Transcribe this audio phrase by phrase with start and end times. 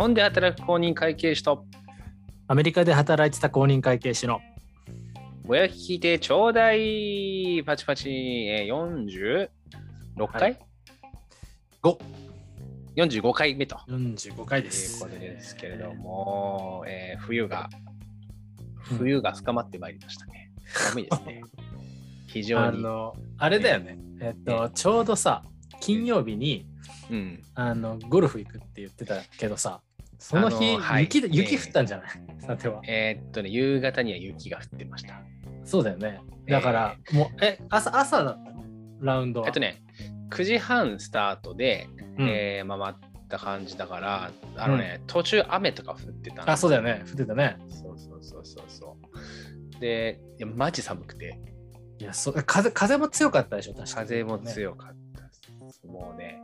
[0.00, 1.66] 本で働く公認会計士と、
[2.48, 4.40] アメリカで働いてた公認会計士の
[5.44, 9.48] ぼや聞いてちょうだい、パチパチ、えー、
[10.16, 10.58] 46回、はい
[11.82, 11.98] 5
[12.96, 13.76] ?45 回目と。
[13.88, 15.02] 45回でというす。
[15.02, 17.68] ことですけれども、えー冬が、
[18.90, 20.50] うん冬が深まってまいりましたね。
[20.64, 21.42] 寒いですね。
[22.26, 22.64] 非常に。
[22.64, 23.98] あの、あれだよね。
[24.22, 25.44] えっと、ちょうどさ、
[25.78, 26.64] 金曜日に
[27.10, 29.80] うん、あのゴルフ行くって言ってたけどさ、
[30.20, 32.08] その日、あのはい雪降ったんじゃない、
[32.46, 32.80] さては。
[32.86, 35.20] えーっとね、夕方には雪が降ってました。
[35.64, 36.20] そうだよね。
[36.46, 38.62] だから、もう、え、朝、朝だったの
[39.00, 39.46] ラウンドは？
[39.48, 39.82] えっとね、
[40.30, 41.88] 9時半スタートで、
[42.18, 42.94] うんえー回っ
[43.28, 47.02] た感じだから、あのね、途中雨とか降ってたんあ、そうだよね。
[47.08, 47.56] 降ってたね。
[47.68, 48.96] そうそうそうそうそ
[49.78, 49.80] う。
[49.80, 51.38] で、いやマジ寒くて、
[51.98, 54.08] いや、そう風風も強かったでしょ、確かに。
[54.08, 54.40] 風もい。
[54.46, 55.88] 強かった。
[55.88, 56.40] もうね、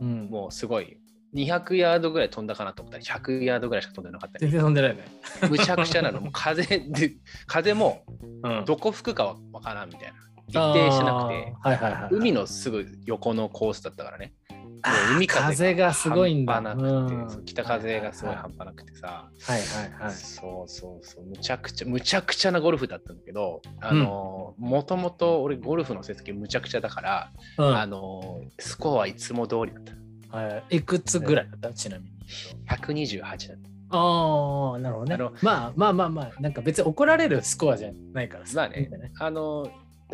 [0.00, 0.98] うん、もうすごい、
[1.36, 4.52] 200ヤードぐらい飛んだかなと思ったら100ヤードぐらいしか飛んでなかった全ね。
[4.52, 5.04] 然飛んでないね。
[5.50, 6.20] むちゃくちゃなの。
[6.22, 7.12] もう風で、
[7.46, 8.02] 風も
[8.42, 10.14] うんどこ吹くかはわからんみたいな。
[10.48, 12.14] 一定してなくて、はいはいはい。
[12.14, 14.32] 海のすぐ横のコースだったからね。
[15.16, 20.12] 海風がすごいんだなくて、うん北風がすごい半端なくてさ、はいはいはい。
[20.12, 29.92] そうそうそう、むちゃくちゃ、むちゃくちゃなゴルフだったんだけど、あの、もともと俺ゴルフの成績むちゃくちゃだから、うんあの、スコアはいつも通りだった。
[30.44, 31.72] はい、いくつぐらいだった？
[31.72, 32.10] ちなみに。
[32.68, 35.30] 128だっああ、なるほどね。
[35.42, 38.56] まあまあまあまあ、なんか別に怒られるスコアじゃないからさ。
[38.56, 38.90] まあね。
[39.20, 39.68] あの、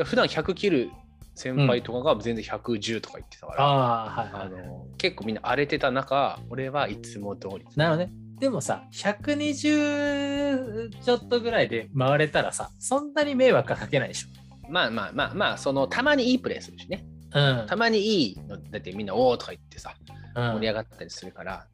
[0.05, 0.91] 普段100切る
[1.35, 4.51] 先輩とかが全然110とか言ってたから、ああ、はいあはい。
[4.51, 7.65] の結構みんな荒れてた中、俺はいつも通り。
[7.77, 8.13] なるほどね。
[8.39, 14.29] でもさ、120ちょっとぐらいで回れたらさ、そんなに迷惑はかけないでしょ。
[14.71, 17.05] まあまあまあまあ、そのたまにいいプレーするしね。
[17.35, 17.67] うん。
[17.67, 19.95] たまにいいのだってみんなおーとか言ってさ、
[20.35, 21.67] 盛り上ががったりするから、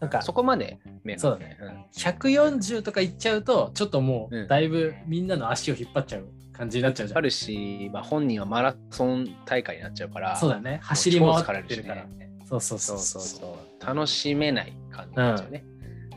[0.00, 7.18] なんかそこまで迷惑そうだねん140とかいっちゃうと、ちょっともううんだいぶみんなの足を引っ張っちゃう感じになっちゃうじゃん。
[7.18, 10.80] あるし、まあ、本人はマラソン大会になっちゃうから、そうだね。
[10.82, 12.06] 走り回ってるから。
[12.44, 13.86] そうそうそそううそそううそう。
[13.86, 15.64] 楽しめない感じになっちゃうね。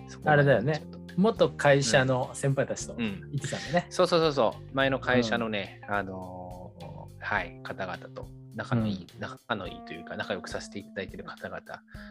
[0.08, 0.84] そこまであれだよね
[1.18, 3.32] 元会社の先輩たちと行うん。
[3.38, 3.88] ってたんでね。
[3.90, 4.76] そうそうそうそう。
[4.76, 6.86] 前の会社のね、あのー
[7.20, 11.62] はい、方々と仲のいい、仲のいいというか、仲良くさせていただいている方々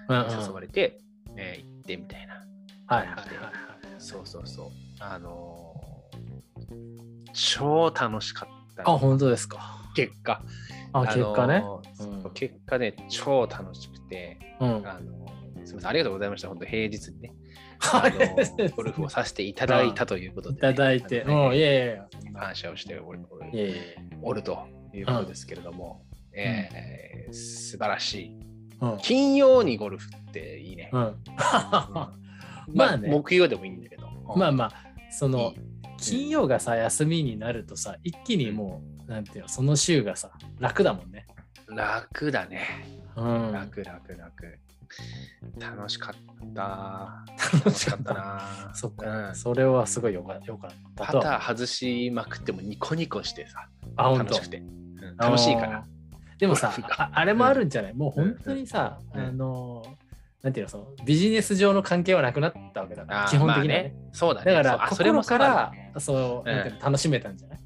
[0.08, 0.98] うんうんに誘われて、
[1.36, 2.34] えー行ってみたいな。
[2.86, 3.24] はいはいはいはい。
[3.98, 4.70] そうそうそう。
[5.00, 9.78] あのー超楽しかった、あ、本当ですか？
[9.94, 10.42] 結果。
[10.92, 11.60] あ、結果ね。
[11.60, 14.68] のーうん結果ね、超楽しくて、うん。
[14.88, 16.48] あのーすみません、ありがとうございました。
[16.48, 17.32] 本当平日にね、
[17.80, 21.22] はいあのーゴルフをさせていただいたということで、いただいて。
[21.22, 22.06] あのねうん、いやいやいや。
[22.34, 23.20] 感謝をしておる
[24.22, 26.04] おるということですけれども、
[26.42, 28.36] えー素晴らしい。
[28.80, 28.88] や。
[28.92, 28.98] うん。
[28.98, 30.90] 金曜にゴルフっていいね。
[30.92, 31.16] うん。
[31.36, 32.12] まあ、
[32.74, 34.08] まあね木曜でもいいんだけど。
[34.36, 34.72] まあまあ、
[35.10, 35.60] そいのい、
[35.98, 41.26] 金曜がさ、休みになるとさ、一気にもう、なんていうの、その週がさ、楽だもんね。
[41.68, 42.62] 楽だね。
[43.16, 43.52] うん。
[43.52, 44.58] 楽楽楽。
[45.58, 47.24] 楽しかった。
[47.64, 48.70] 楽しかったな。
[48.74, 51.20] そっか、うんそれはすごいよかよかったパと。
[51.20, 54.58] ター外しまくってもニコニコしてさ、楽しくて。
[54.58, 54.80] うん
[55.16, 55.84] 楽しいから。
[56.40, 59.20] でもさあ、あれもあるんじゃない、もう本当にさ、うん。
[59.20, 59.82] あの、
[60.42, 63.94] なんていうの、そのビジネス上の関係はなくなったわけだから、基本的にはまあね。
[64.12, 64.52] そうだね。
[64.52, 66.56] だから、そうあそれも心から、そう、うん。
[66.56, 67.58] なんていうの楽しめたんじゃない、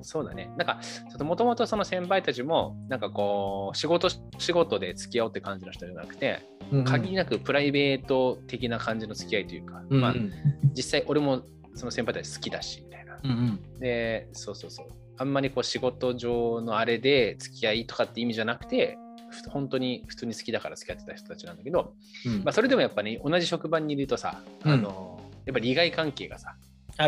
[0.00, 0.50] そうだね。
[0.56, 6.84] なんか、ちょっともともとその先輩たちも、なんかこう、仕事、仕事で付き合おうって感じの人じゃなくて、うんうん。
[6.86, 10.16] 限りなくプライベート的な感じの付き合いというか、まあうん。
[10.16, 10.32] う、ん
[10.74, 11.42] 実際俺も
[11.74, 13.18] その先輩たち好きだし、みたいな。
[13.22, 13.78] うんうん。
[13.78, 14.86] で、そうそうそう。
[15.18, 18.98] あんまりこう仕事上のあれで付き合いとかって意味じゃなくて、
[19.30, 21.94] ふ本当に普通に好きだから付き合ってた人たちなんだけど、
[22.26, 26.56] うんまあ、それでもやっぱね、同じ職場にいるとさ、うんあの、やっぱ利害関係がさ、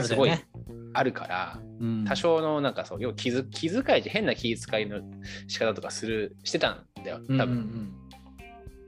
[0.03, 0.31] すごい。
[0.97, 5.01] あるから、うん多少のなんかそう、要は気づ気遣いじゃ変な気遣いの
[5.49, 7.21] 仕方とかする、してたんだよ。
[7.29, 7.95] うん多分、うん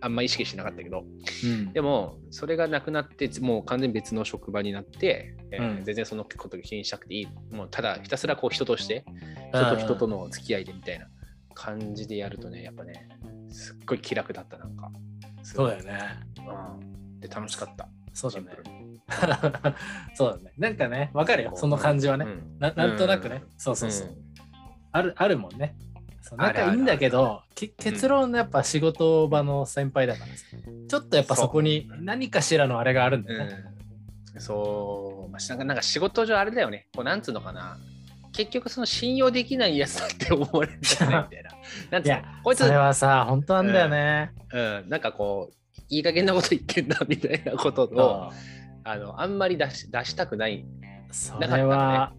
[0.01, 1.05] あんま意識してなかったけど。
[1.45, 7.55] うんでも、それがなくなって、もう完全に別の職場になって、えーうん全然そのこと気にしなくていい。
[7.55, 9.05] もうただひたすらこう人として、
[9.53, 11.09] 人と人との付き合いでみたいな
[11.55, 13.09] 感じでやるとね、やっぱね、
[13.49, 14.91] すっごい気楽だった、なんか。
[15.43, 16.05] すごいそうだよね。
[16.39, 17.21] うん。
[17.21, 17.89] で、楽しかった。
[18.13, 18.47] そうだね。
[20.15, 20.53] そうだね。
[20.59, 22.25] なんかね、わかるよ、その感じはね。
[22.25, 23.43] うんななんとなくね。
[23.57, 24.09] そうそうそう。
[24.93, 25.77] あるあるもんね。
[26.35, 30.45] 仲いいんだけど、け結論やっぱ仕事場の先輩だからさ、
[30.89, 33.65] ちょっとやっぱそこに何かしらのあれがあるんだよね。
[34.35, 36.89] うん、そう、まあ、なんか仕事上あれだよね。
[36.97, 37.79] こうなんつうのかな。
[38.33, 41.51] 結局その信用できないやつだって思われるんじゃないみたいな。
[41.91, 42.23] なんつうの？
[42.43, 44.33] こいつそれはさ、本当なんだよね。
[44.53, 48.33] うん、なんかこう、いい加減なこと言ってんだみたいなことをあ
[48.85, 52.13] あのあんまり出し出したくないーそれは、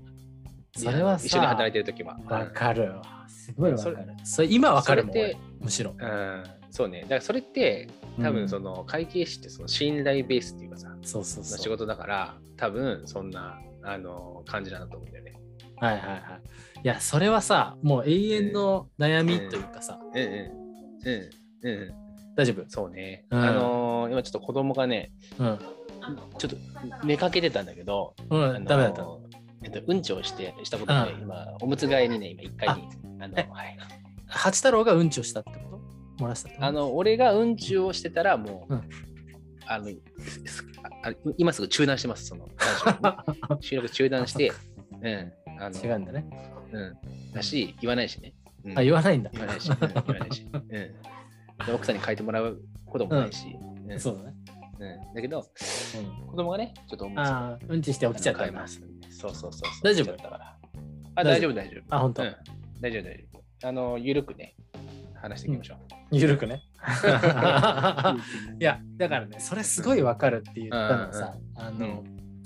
[0.76, 2.18] それはさ、一緒に働いてる時は。
[2.26, 3.17] わかるわ。
[3.48, 3.98] すごいわかそる。
[4.24, 5.16] それ今わかるもん
[5.62, 5.96] むしろ。
[5.98, 7.02] うん、そうね。
[7.04, 7.88] だからそれって
[8.20, 11.60] 多うん分その会計士ってその信頼ベースっていうかさ、そうそうそう。
[11.60, 15.40] 仕事だから多分そんなあの感じなんだと思うんだよね。
[15.78, 16.20] はいはいはい。
[16.84, 20.30] いや、それはさ、もう永遠の悩みというかさ、うんうん
[21.64, 21.94] うんうん
[22.36, 22.66] 大丈夫？
[22.68, 23.26] そうね。
[23.32, 25.60] うんあのー今ちょっと子供がね、うん。
[26.38, 26.58] ちょっと
[27.06, 29.20] 寝かけてたんだけど、うん、あのーダメだったの？
[29.64, 31.22] えっと、うんちをしてしたことで、うん。
[31.22, 32.90] 今、おむつ替えにね、今、一回に、
[33.20, 33.78] あの、えはい。
[34.28, 35.58] 八太郎がうんちをしたってこ
[36.18, 36.24] と？
[36.24, 38.90] 漏らしたあの、俺がうんちをしてたら、もう、うん。
[39.66, 39.90] あの、
[41.38, 42.48] 今すぐ中断してます、その、
[43.60, 44.52] 収録中断して、
[45.02, 46.26] うん、あの、違うんだね。
[46.72, 46.98] うん、
[47.34, 48.34] だし、言わないしね。
[48.64, 48.80] うん。
[48.80, 49.30] あ、言わないんだ。
[49.32, 50.68] 言わないし、うん言わないし、うん。
[50.70, 50.94] で
[51.74, 53.58] 奥さんに書いてもらうこともないし、
[53.88, 54.00] うん。
[54.00, 54.36] そうだね。
[54.80, 56.28] うん、だけど、うん。
[56.28, 58.46] 子供がね、ちょっとおむつああ、うんちして起きちゃった。
[59.20, 59.84] そうそうそうそう。
[59.84, 60.16] 大丈夫？
[60.18, 60.58] だから。
[61.16, 61.96] あ、大丈夫大丈夫。
[61.96, 62.24] あ、本当。
[62.24, 62.36] うん、
[62.82, 63.68] 大丈夫、大丈夫。
[63.68, 64.56] あの、ゆるくね、
[65.16, 65.78] 話していきましょう。
[66.12, 66.62] ゆるくね。
[68.60, 72.04] いや、だからね、それすごいわかるって言ったのはさ、あの、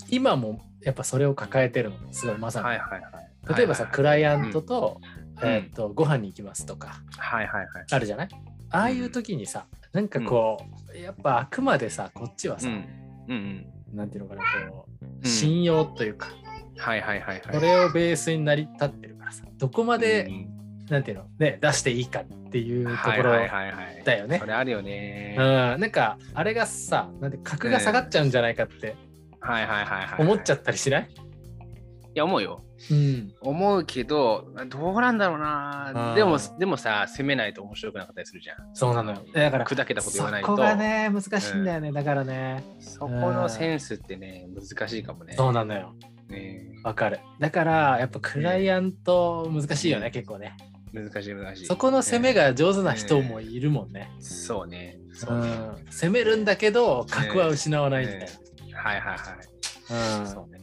[0.08, 2.66] 今もやっぱそれを抱えてるの、すごいまさに。
[2.66, 3.56] はいはいはい。
[3.56, 5.00] 例えばさ、クライアントと、
[5.42, 7.86] うんえーっと、ご飯に行きますとか、はいはいはい。
[7.90, 8.28] あるじゃない？
[8.70, 10.58] ああいう時にさ、なんかこ
[10.94, 12.84] う、やっぱあくまでさ、こっちはさ、うん。
[13.28, 16.41] うんなんていうのかな、こう、うん信用というか、うん。
[16.82, 17.40] はいはいはいはい。
[17.40, 20.48] これをベースに成り立ってるからさ、どこまで、うん
[20.90, 23.32] なんていうの、ね、出していいかっていうところ。
[23.32, 25.36] だよねそれあるよね。
[25.38, 28.96] うん、なんかあれがさなんで格が下がっちゃうんじゃないかって
[29.40, 30.22] はいはいはいはい。
[30.22, 31.08] 思っちゃっったりしない、
[32.14, 32.62] いや、思うよ。
[32.90, 36.12] うん、思うけど、どうなんだろううな。
[36.12, 38.56] んでも、でもさ、責めないと面白くなかったりするじゃん。
[38.74, 40.48] そうなのよだから砕けたこと言わないと。
[40.48, 45.34] そこがね難しいんだよね、だからねそこのセンスってね、難しいかもね。
[45.36, 46.11] そうなのよね
[46.84, 47.20] わかる。
[47.38, 50.56] だからやっぱクライアント難しいよね、結構ね。
[50.92, 51.66] 難しい難しい。
[51.66, 54.98] そこの攻めが上手な人もいるもんね、そうね。
[55.14, 55.48] そううね。
[55.48, 60.20] ん、攻めるんだけど格は失わないみたいな、はいはいはい。
[60.20, 60.26] うん。
[60.26, 60.62] そうね。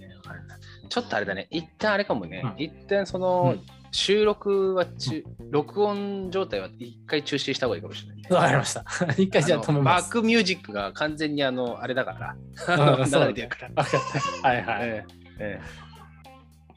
[0.90, 1.48] ちょっとあれだね。
[1.52, 2.42] 一旦あれかもね。
[2.44, 2.64] うん。
[2.64, 3.62] 一旦その、うん。
[3.92, 8.28] 収録は中、録音状態は一回中止した方がいいかもしれない、ね。
[8.30, 8.86] わかりました。
[9.18, 10.04] 一回じゃあ止めます。
[10.04, 12.36] バックミュージックが完全にあの、あれだか
[12.68, 12.96] ら。
[13.02, 13.06] うん。
[13.10, 13.84] 流れてるから。
[13.84, 15.06] はいはい、
[15.40, 15.60] え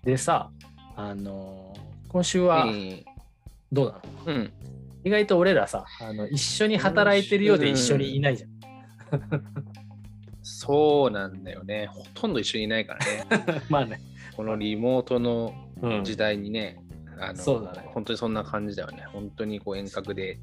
[0.04, 0.50] えでさ
[0.96, 3.04] あのー今週えはえ
[3.72, 4.52] どうなの、うん。
[5.04, 8.50] 意外と俺らさあの一緒に働いてるようで一緒にいないじゃん。
[10.42, 11.86] そうなんだよね。
[11.86, 13.62] ほとんど一緒にいないからね。
[13.70, 14.00] まあね。
[14.36, 16.78] このリモートのうん時代にね、
[17.18, 19.04] あのそうだね本当にそんな感じだよね。
[19.12, 20.38] 本当にこう遠隔で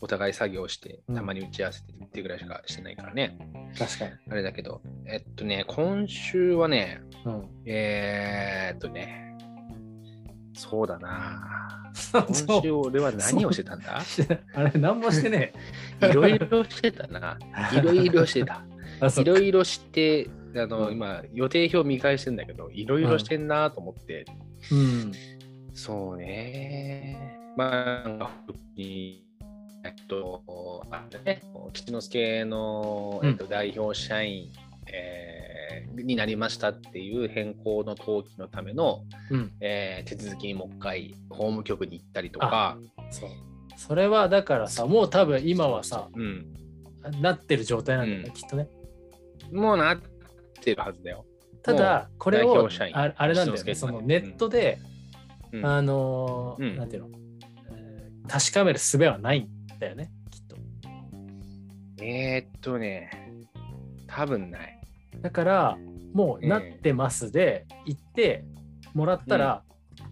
[0.00, 3.36] お互い作業して、うんたまに打ち合わせてっていうぐらいしかしてないからね。
[3.78, 4.12] 確かに。
[4.30, 9.36] あれだけど、えっとね、今週はね、うん、えー、っとね、
[10.54, 11.92] そうだな。
[12.12, 14.00] 今週俺は何をしてたんだ？
[14.54, 15.52] あれ、何もしてね
[16.02, 17.38] いろいろしてたな。
[17.72, 18.64] いろいろしてた。
[19.18, 24.26] いうろいろして、あの、うん今、予定表見返してんだけど、いろいろしてんなと思って、
[24.70, 25.12] うん。
[25.80, 27.16] そうね。
[27.56, 28.30] まあ、
[28.76, 34.50] えっと、あれね、吉之助の、えっと、代表社員、
[34.92, 39.52] えーになりましたっていう変更の登記のための、うん。
[39.60, 42.76] えー手続きにもう一回法務局に行ったりとか、
[43.10, 43.30] そう。
[43.76, 46.52] それはだからさ、もう多分今はさ、うん、
[47.22, 48.68] なってる状態なんだよね、うんきっとね。
[49.50, 49.98] もうなっ
[50.60, 51.24] てるはずだよ。
[51.62, 54.78] ただ、これをああれなんだよね、そのネットで、
[55.52, 57.08] うんあのーうんなんていうの、
[57.72, 59.48] えー確かめる術はないん
[59.80, 60.56] だよね、きっと。
[62.02, 63.10] えー、っとね、
[64.06, 64.78] 多分ない。
[65.20, 65.78] だから、
[66.12, 68.44] もうなってますで、行って
[68.94, 69.64] もらったら、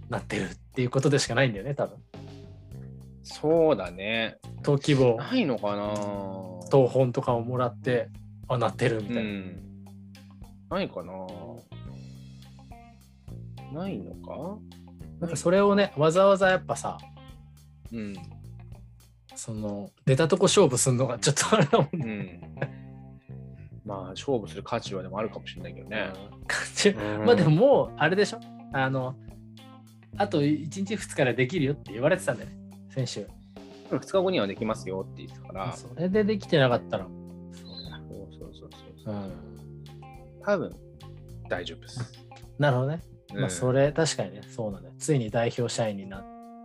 [0.08, 1.96] なってるっていうことでしかないんだよね、多分。
[3.22, 4.38] そうだね。
[4.64, 5.94] 登記簿、ないのかな？
[6.70, 8.08] 当本とかをもらって、
[8.48, 9.20] あ、なってるみたいな。
[9.20, 9.84] うん。
[10.70, 11.12] ないかな？
[13.72, 14.58] ないのか？
[15.20, 16.98] なんかそれをね、わざわざやっぱさ、
[17.92, 18.14] うん。
[19.34, 22.04] その、出たとこ勝負するのがちょっとあれだもんうね。
[22.04, 22.40] ん。
[23.84, 26.12] まあ、勝負する価値はでもあるかもしれないけどね。
[26.46, 28.40] 感じまあでももう、あれでしょ？
[28.72, 29.16] あの、
[30.16, 32.56] あと1日2日でできるよって言われてたんだよね、
[32.90, 33.26] 先週。
[33.90, 35.72] 2日後にはできますよって言ってたから。
[35.72, 37.64] それでできてなかったら、そう
[38.38, 38.70] そうそう
[39.04, 39.16] そうう。
[39.18, 39.32] ん。
[40.44, 40.70] 多分、
[41.48, 42.12] 大丈夫です。
[42.58, 43.00] なるほどね。
[43.34, 44.94] うんまあそれ、確かにね、そうなんだよ。
[44.98, 46.24] ついに代表社員になっ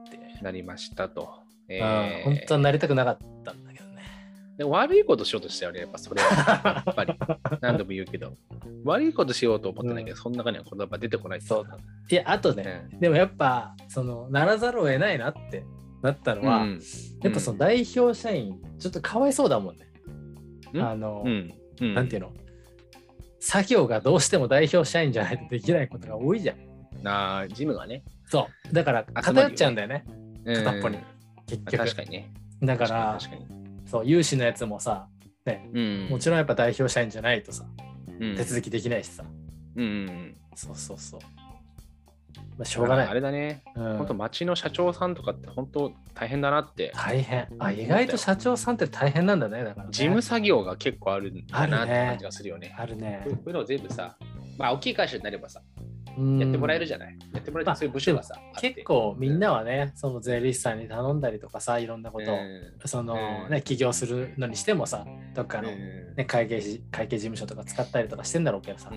[0.09, 1.29] て、なりましたと。
[1.69, 4.03] えうん本当はなりたくなかったんだけどね。
[4.57, 6.83] で悪いことしようとしたよね、やっぱそれは。
[6.85, 7.13] やっぱり。
[7.61, 8.37] 何度も言うけど。
[8.85, 11.77] 悪いことしようと思ってないけど、その中には言葉出てこないそうだ。
[12.09, 15.63] いや、あとね、でもやっぱ、その、ならざるを得ないなって
[16.01, 16.65] なったのは、
[17.21, 19.87] やっぱその代表社員、ちょっとかわいそうだもんね。
[20.75, 21.23] あの、
[21.79, 22.33] なんていうの？
[23.43, 27.07] 作業がどうしても代表社員じゃないとできないことが多いじゃん。
[27.07, 28.01] ああ、ジムがね。
[28.25, 28.73] そう。
[28.73, 30.05] だから偏っちゃうんだよね。
[30.45, 30.97] 片っぽに。
[31.45, 31.77] 結局。
[31.77, 32.33] 確かにね。
[32.61, 33.17] だから、
[33.85, 35.09] そう有志のやつもさ、
[35.45, 37.65] ね、うん、もちろんやっぱ代表社員じゃないとさ、
[38.17, 39.25] うん、手続きできないしさ。
[39.75, 41.19] うん、そうそうそう。
[42.57, 43.07] まあ、しょうがない。
[43.07, 43.63] あれだね。
[43.75, 46.91] うん、本当町の社長さんとかって本当大変だなって。
[46.95, 47.47] 大変。
[47.59, 49.63] あ、意外と社長さんって大変なんだね。
[49.63, 52.75] だから、ね、事務作業が結構あるんだなって感じがするよね。
[52.77, 53.23] あるね。
[53.25, 54.15] こういうの全部さ、
[54.57, 55.61] まあ大きい会社になればさ、
[56.15, 57.17] やってもらえるじゃない？
[57.33, 58.35] やってもらえて、そういう部署がさ。
[58.61, 62.37] 結構みんなはね、その税理士さんに頼んだりとかさ、いろんなことを、
[62.85, 66.61] そのね、起業するのにしてもさ、どっかの、ね、会計
[66.91, 68.91] 会計事務所とか使ったりとかしてんだろうけどさ、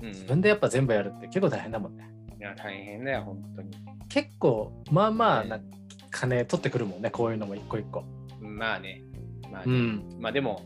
[0.00, 2.08] 自分でやっぱ全部やるって結構大変だもんね。
[2.44, 3.70] いや、大変だよ、本当に。
[4.10, 5.60] 結構、まあまあな
[6.10, 8.04] 金取ってくるもんね、こういうのも一個一個。
[8.38, 9.00] まあね。
[9.50, 10.60] まあ、ねうん、まあでも、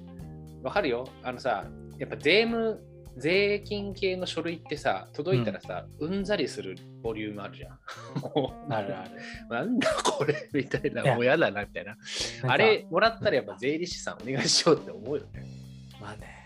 [0.64, 1.08] わかるよ。
[1.23, 1.66] あのさ、
[1.97, 2.80] やっぱ税務
[3.16, 7.78] 税金系の書類ってさ、届いたらさ、うん、うんざりするボリュームあるじゃん。
[8.75, 9.11] あるある。
[9.49, 11.97] なんだこれみたいな、もうやだなみたいな。
[12.42, 15.44] あれもらったらやっぱ税理士さんお願いしようって思うよね。
[16.00, 16.38] まあね。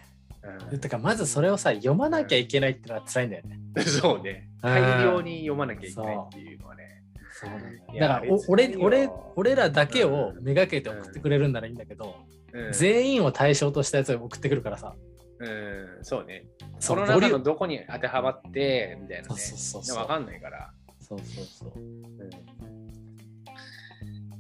[0.71, 3.61] うん、てかまずそれをさ読まなきゃいけないってのは辛いんだよね。
[3.85, 4.49] そうね。
[4.61, 7.03] 大量に読まなきゃいけないっていうのはね。
[7.33, 7.51] そう
[7.99, 12.17] だから俺俺俺らだけをめがけて送ってくれるんならいいんだけど、
[12.53, 14.95] うん、全員を対象としたやつを送ってくるからさ。
[15.39, 16.45] うん、そうね。
[16.79, 19.35] その中のどこに当てはまってみたいなね。
[19.41, 19.99] そうそうそう。
[19.99, 20.73] わかんないから。
[21.01, 21.73] そうそうそう。
[21.77, 21.91] うん、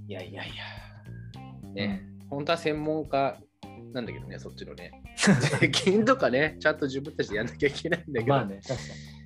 [0.08, 0.64] いやいやいや。
[1.72, 3.36] ね、うん、本当は専門家
[3.92, 4.92] なんだけどね、そっちのね。
[5.60, 8.26] 税金とかね、ちゃんと自分たちでやんなきゃいけないんだけど。
[8.26, 9.22] まあね、確かに。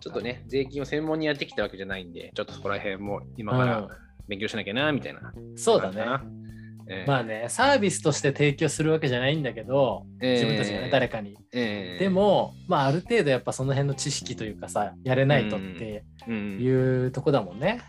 [0.00, 3.88] ちょっとね、税金を専門にやってきたわけじゃないんで、ちょっとそこら辺も今から
[4.28, 5.32] 勉強しなきゃな、みたいな。
[5.56, 6.44] そうだね。
[6.86, 17.80] えー、まあねサービスとして提供するわけじゃないんだけど、えー、自分たちがね誰かに、えー、でもまあある程度やっぱその辺の知識というかさやれないとっていうとこだもんね、うんうん、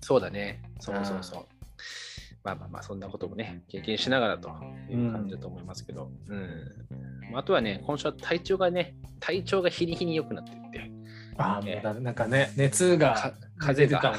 [0.00, 0.62] そうだね。
[0.78, 1.46] そうそうそう
[2.44, 4.50] まあまあまあそんなこともね経験しながらと
[4.90, 6.38] いう感じだと思いますけど、うん、
[7.30, 10.94] うん、あとはね今週は体調がね体調が日に日に良くなっていって
[11.36, 14.16] ああ、ね、なんかね、熱が風邪が、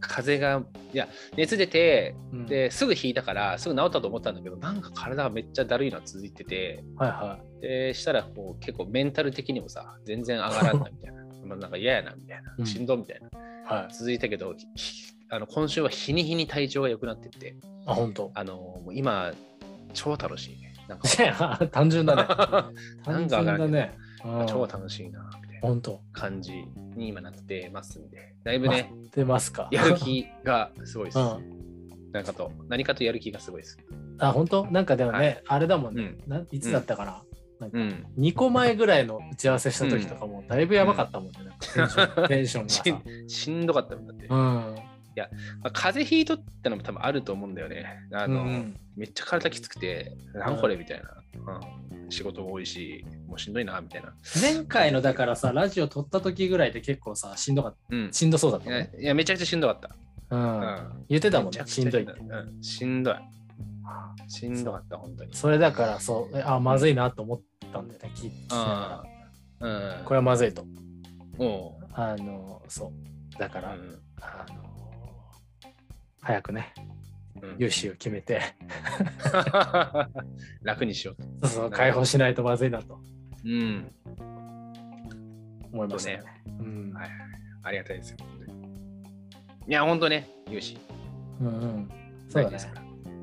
[0.00, 7.60] 風邪が、いや、熱出て、うん、ですぐ引いたから、すぐ治ったと思ったんだけど、なんか体がめっちゃだるいのが続いてて、はいはい。
[7.60, 14.54] で、したらこう、結構メンタル的にもさ、全然上がらんなみたいな、 まあなんか嫌やなみたいな、しんどみたいな、はい、続いたけど、
[15.30, 17.56] あの今週は日に日に体調が良くなってって、
[17.86, 19.32] あ、本当あの今、
[19.92, 20.74] 超楽しいね。
[20.88, 22.24] なんか 単純だね。
[23.04, 23.98] 単純だね。
[24.46, 25.30] 超楽しいな。
[25.60, 29.68] 本当感じに今なってますんで、だいぶね、出ますか。
[29.70, 31.18] やる気がすごいです。
[31.18, 33.78] うん、なんかと、何かとやる気がすごいです。
[34.18, 34.66] あ、本当？
[34.66, 37.22] なんかでもね、はい、あれだもんね、うん、いつだったかな？
[37.60, 37.78] なんか
[38.16, 41.34] 2個前ぐらいの打ち合わせした時とかもだいぶやばかったもんね、
[41.74, 44.26] テンションテンションが しんどかったもんだって。
[44.26, 44.87] うんい
[45.18, 45.28] や、
[45.62, 47.86] まあ、風邪ひいとったのも多分あると思うんだよね。
[48.12, 51.14] あの、うん、めっちゃ体きつくて、なんこれみたいな。
[51.34, 54.12] うん、仕事多いし、もうしんどいなみたいな。
[54.40, 57.96] 前回のだからさ、ラジオ撮った時ぐらいで結構さ、しんどかった。
[57.96, 59.90] うん、しんどそうだった、ね、いや、めちゃくちゃしんどかった。
[60.30, 60.60] うん。
[60.60, 62.02] うん、言ってたもんね、しんどい。
[62.02, 63.14] うん、しんどい。
[64.28, 65.34] しんどかった、本当に。
[65.34, 67.40] それだからそう、あ、まずいなと思っ
[67.72, 69.04] たんだよね、聞きなが
[69.60, 69.98] ら。
[69.98, 70.04] うん。
[70.04, 70.64] これはまずいと。
[71.38, 72.92] おあの、そ
[73.36, 73.38] う。
[73.38, 74.67] だから、うん、あの、
[76.28, 76.74] 早くね、
[77.56, 78.42] 融資を決めて
[80.62, 81.48] 楽にしようと。
[81.48, 83.00] そうそう、解放しないとまずいなと。
[83.46, 83.90] うん。
[85.72, 86.22] 思いますね。
[86.60, 87.08] うん、はい。
[87.62, 88.18] ありがたいですよ。
[89.66, 90.76] いや、本当ね、融資。
[91.40, 91.90] うんうん。
[92.28, 92.58] そうだね。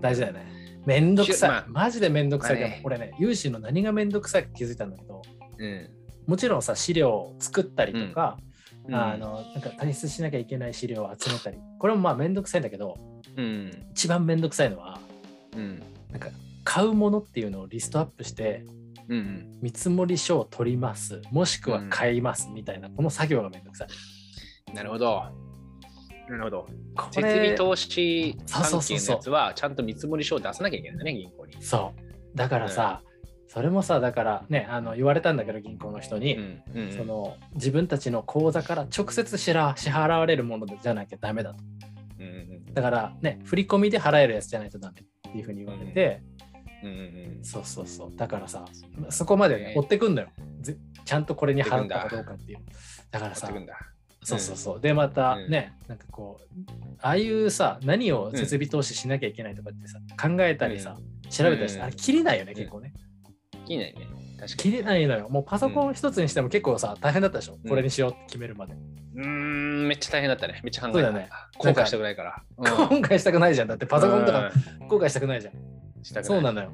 [0.01, 0.47] 大事だよね。
[0.87, 1.49] めんどくさい。
[1.51, 2.59] まあ、マジでめんどくさい。
[2.59, 5.21] まあね、これね、融資の何がめんどくさいか気づいたんだけど、
[5.59, 5.89] うん、
[6.25, 8.54] もちろんさ、資料を作ったりとか、うん、
[8.91, 12.97] あのなんか退出しなきゃいけない資料を集めたり、これもまあめんどくさいんだけど、
[13.35, 14.99] うん、一番めんどくさいのは、
[15.55, 16.29] うん、なんか
[16.63, 18.65] 買うものっていうのをリストアップして、
[19.09, 24.73] うん、見積書を取りますもしくは買いますみたいな、この作業がめんどくさい。
[24.73, 25.23] なるほど。
[26.27, 26.67] なるほど。
[27.11, 31.61] 設備投資関係のやつはちゃんと見積書を出さなきゃいけないんだね、銀行に。
[31.61, 31.93] そ
[32.33, 32.37] う。
[32.37, 33.01] だからさ、
[33.55, 41.63] それもさだからねあの言われたんだけど銀行の人に、うんうん、その自分たちの口座から直接支払われるものじゃなきゃダメだと。
[42.73, 46.21] だからね、振り込みで払えるやつじゃないとダメっていうふうに言われて、
[46.83, 46.93] うんう
[47.39, 48.11] ん、そうそうそう。
[48.17, 48.65] だからさ、
[49.09, 50.27] そこまでね、追ってくんのよ。
[51.05, 52.59] ちゃんとこれに払ったかどうかっていう。
[53.09, 53.49] だからさ、
[54.21, 54.81] そうそうそう。
[54.81, 56.71] で、またね、なんかこう、
[57.01, 60.97] ああいうさ、何を設備投資しなきゃいけないとかってさ、考えたりさ、
[61.29, 62.93] 調べたりして、あれ、切れないよね、結構ね。
[63.65, 64.07] 切れないね。
[64.57, 65.27] 切れないのよ。
[65.29, 67.57] もうパソコン一つにしても結構さ、大変だったでしょ？
[67.67, 68.73] これにしようって決めるまで。
[69.15, 70.59] うん、めっちゃ大変だったね。
[70.63, 71.11] めっちゃ考えた。
[71.11, 71.29] ね。
[71.57, 72.43] 後悔したくないから。
[72.57, 72.65] 後
[72.97, 73.67] 悔したくないじゃん。
[73.67, 74.51] だってパソコンとか
[74.87, 76.23] 後悔したくないじゃん。
[76.23, 76.71] そうなのよ。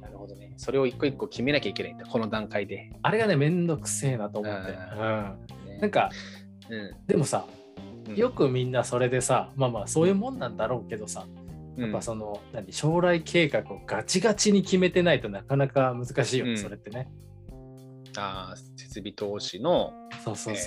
[0.00, 0.54] なるほどね。
[0.56, 2.92] それを一個一個決めなきゃいけないんだ、この段階で。
[3.02, 4.70] あれがね、めんどくせえなと思って。
[4.70, 6.08] うん、なんか、
[6.70, 7.44] うん、でもさ、
[8.14, 11.26] よくみんなそれでさ、まあまあそういうもんなんだろうけどさ、
[11.76, 17.08] やっぱその、何将来計画をガチガチに決めてないとなかなか難しいよね、それってね。
[18.16, 19.92] ああ、設備投資の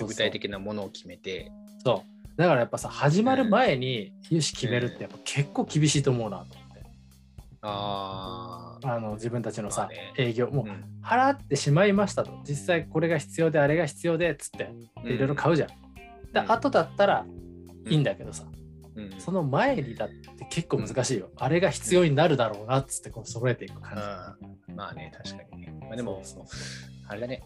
[0.06, 1.52] 具体的なものを決めて。
[1.84, 2.18] そう。
[2.38, 6.86] だからやっぱさ、始まる前に融資決めるってやっぱ結構厳しいと思うなと思って。
[7.62, 10.48] ああの自分たちのさ、ね、営業。
[10.48, 10.66] もう
[11.04, 14.70] 払ってしまいましたと、実際これが必要であれが必要でっつって
[15.06, 15.70] いろいろ買うじゃん。
[16.32, 17.26] で後だったら
[17.90, 18.57] いいんだけどさ、うん、
[19.20, 24.38] その前にだって結構難しいよ、あれが必要になるだろうなっつってこう揃えていく感
[24.68, 26.22] じ、まあね確かにね、まあ、でも
[27.08, 27.42] あれだね。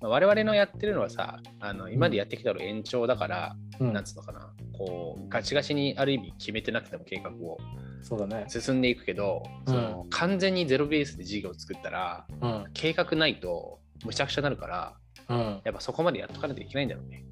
[0.00, 4.52] まあ、我々のやってるのはさあの今までやってきたの延長だから、うん、なんつうのかな。
[4.76, 7.58] こうガチガチにある意味決めてなくても計画を
[8.02, 8.46] そうだね。
[8.48, 14.96] 進んでいくけど、その完全にゼロベースで事業を作ったら、うん、計画ないとむちゃくちゃなるから、
[15.28, 17.24] うん、やっぱそこまでやっとかないといけないんだろうね。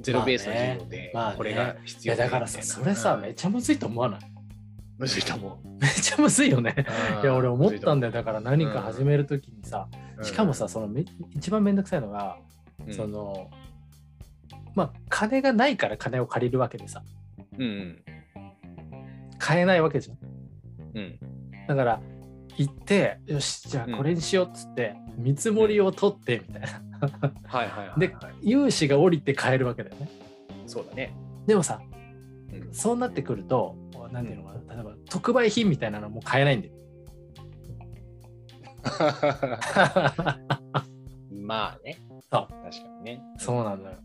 [0.00, 4.20] ゼロベースの事業でこれが必要、まあねまあね、だからさそれさ、めちゃむずいと思わない？
[4.98, 5.68] むずいと思う。
[5.80, 6.74] めっちゃむずいよね。
[7.22, 8.12] いや俺思ったんだよ。
[8.12, 9.88] だから何か始めるときにさ、
[10.22, 12.38] しかもさそのめ一番めんどくさいのが、
[12.90, 13.50] その
[14.74, 17.02] まあ金がないから金を借りるわけでさ、
[17.58, 18.02] うん、
[19.38, 20.18] 買えないわけじゃん。
[20.94, 21.18] うん、
[21.66, 22.00] だから
[22.58, 26.68] 行ってよしじゃあこれにしようっつって、見積もりを取ってみたいな。
[27.44, 30.08] はいはいはい、で融資が降りて買えるわけだよね。
[30.66, 31.14] そうだね。
[31.46, 31.80] でもさ、
[32.52, 33.76] うん、そうなってくると
[34.12, 36.74] 何ていうのかな例えば特売品みたいなのも買えないんだよ。
[41.30, 41.98] まあね。
[42.30, 42.46] そう。
[42.48, 43.22] 確かにね。
[43.38, 43.96] そうなんだよ。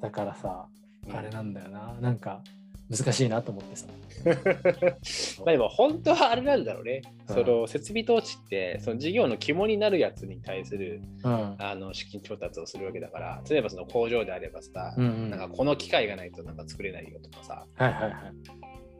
[0.00, 0.66] だからさ、
[1.12, 1.94] あれなんだよな。
[2.00, 2.42] なんか、
[2.90, 3.86] 難しいなと思ってさ。
[5.44, 7.02] まあでも本当はあれなんだろうね。
[7.28, 18.12] うん、その設備投資ってその事業の肝になるやつに対する、うん、あの資金調達をするわけだから例えばその工場であればさ、うんうん、なんかこの機械がないとなんか作れないよとかさ、はいはいはい、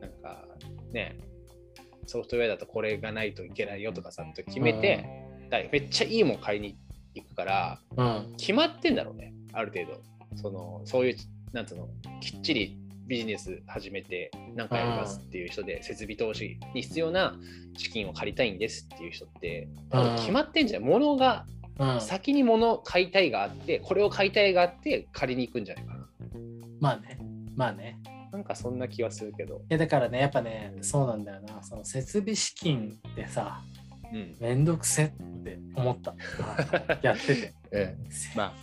[0.01, 0.45] なんか
[0.91, 1.17] ね
[2.07, 5.07] ソフトウェアだとこれがないといけないよとかさと決めて、
[5.71, 6.77] めっちゃいいもん買いに
[7.15, 7.79] 行くから、
[8.37, 10.15] 決まってんだろうねある程度。
[10.35, 11.15] そのそういう
[11.53, 11.87] なんつうの
[12.21, 17.35] きっちりビジネス始めて何かやりますっていう人で設備投資に必要な
[17.77, 19.67] 資金を借りたいんですっていう人って
[20.17, 20.83] 決まってんじゃん。
[20.83, 21.45] 物が
[21.99, 26.07] 先に物買いたいがあってこれを買いたいがあって借りに行くんじゃないかな。
[26.79, 27.19] まあね。
[27.55, 27.99] まあね。
[28.31, 29.57] なんかそんな気はするけど。
[29.57, 31.63] いやだからねやっぱねそうなんだよな。
[31.63, 33.61] その設備資金ってさ
[34.13, 35.09] うん、めんどくせっ
[35.43, 36.15] て思った。
[37.01, 38.53] やってて、え え、まあ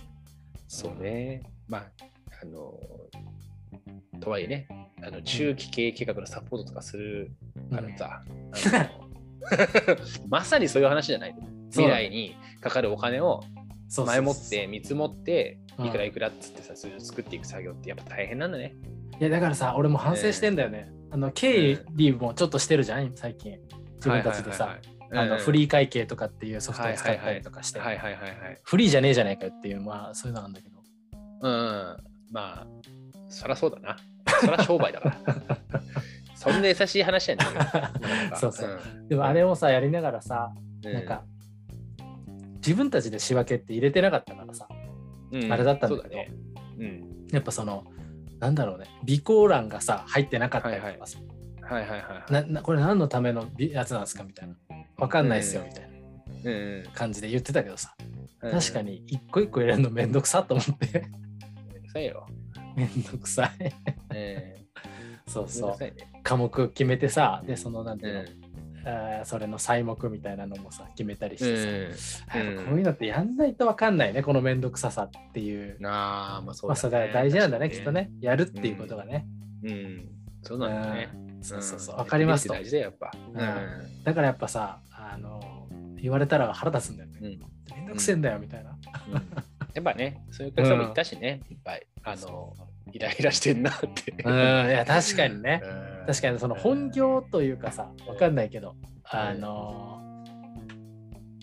[0.68, 1.42] そうね。
[1.68, 1.90] まあ
[2.42, 2.78] あの
[4.22, 4.68] とはいえね、
[5.02, 7.32] あの中期経営計画のサポートとかする
[7.70, 8.22] からさ、
[10.22, 11.34] うん、 まさにそういう話じゃない
[11.70, 13.42] 未来にかかるお金を
[14.06, 18.74] 前もって見積もっていくらいくらっつってさ、それを作っていく作業ってやっぱ大変なんだね。
[19.20, 20.90] いやだからさ、俺も反省してんだよね。
[21.10, 23.58] あの経理もちょっとしてるじゃん、最近。
[23.96, 24.78] 自分たちでさ。
[25.14, 27.80] あのフリー会計とかっていうソフトを使ったりとかして、
[28.62, 30.82] フリーじゃねえじゃねえかよっていう、まあそういうのなんだけど。
[31.42, 31.96] うん、
[32.30, 32.66] まあ、
[33.28, 33.96] そりゃそうだな。
[34.40, 35.16] そりゃ商売だから。
[36.34, 37.44] そんな優しい話やね
[38.34, 38.80] そうそう。
[39.00, 40.52] うん、でもあれをさ、やりながらさ、
[40.84, 41.22] うん、なんか、
[42.56, 44.66] 自分たちで仕分けって入れてなかったからさ、
[45.30, 46.32] うん、あれだったんだけど、ね、
[46.78, 47.84] うん、やっぱその、
[48.40, 51.18] なんだろうね、備考欄がさ、入ってなかったりとかさ、
[51.62, 52.32] はいはいはいはい。
[52.32, 54.56] ななこれ何のためのやつなんですかみたいな。
[54.96, 55.88] わかんないっすよ、みたい
[56.84, 56.90] な。
[56.92, 57.94] 感じで言ってたけどさ、
[58.40, 61.08] 確かに一個一個入れるのめんどくさと思って。
[61.72, 62.26] めんどくさいよ。
[62.76, 63.72] めんどくさい。
[64.14, 68.24] えー、そうそう、ね、科目決めてさ、で、そのなんていうの、
[68.84, 75.76] あそれの細目みたいなのもさ決めたりしてさ、うん、こういうのってやんないと分かんないねこの面倒くささっていう。
[75.84, 78.10] あまあそうだ、ね、まあ、大事なんだねきっとね。
[78.20, 79.26] やるっていうことがね、
[79.62, 80.08] うん、うん、
[80.42, 81.08] そうなんだね。
[81.42, 81.96] そうそうそう。
[81.96, 85.68] 分かります大事だよやっぱ、うん、だからやっぱさあの
[86.00, 88.76] 言われたら腹立つんだよね、うん、めんどくせえんだよみたいな、
[89.74, 91.86] やっぱねそういうお客さんもいたしね、いっぱい。
[92.02, 92.54] あの
[92.92, 94.34] イライラしてんなってうん
[94.68, 95.62] いや確かにね、
[96.06, 98.74] 確かにその本業というかさ分かんないけど、
[99.04, 100.00] あの、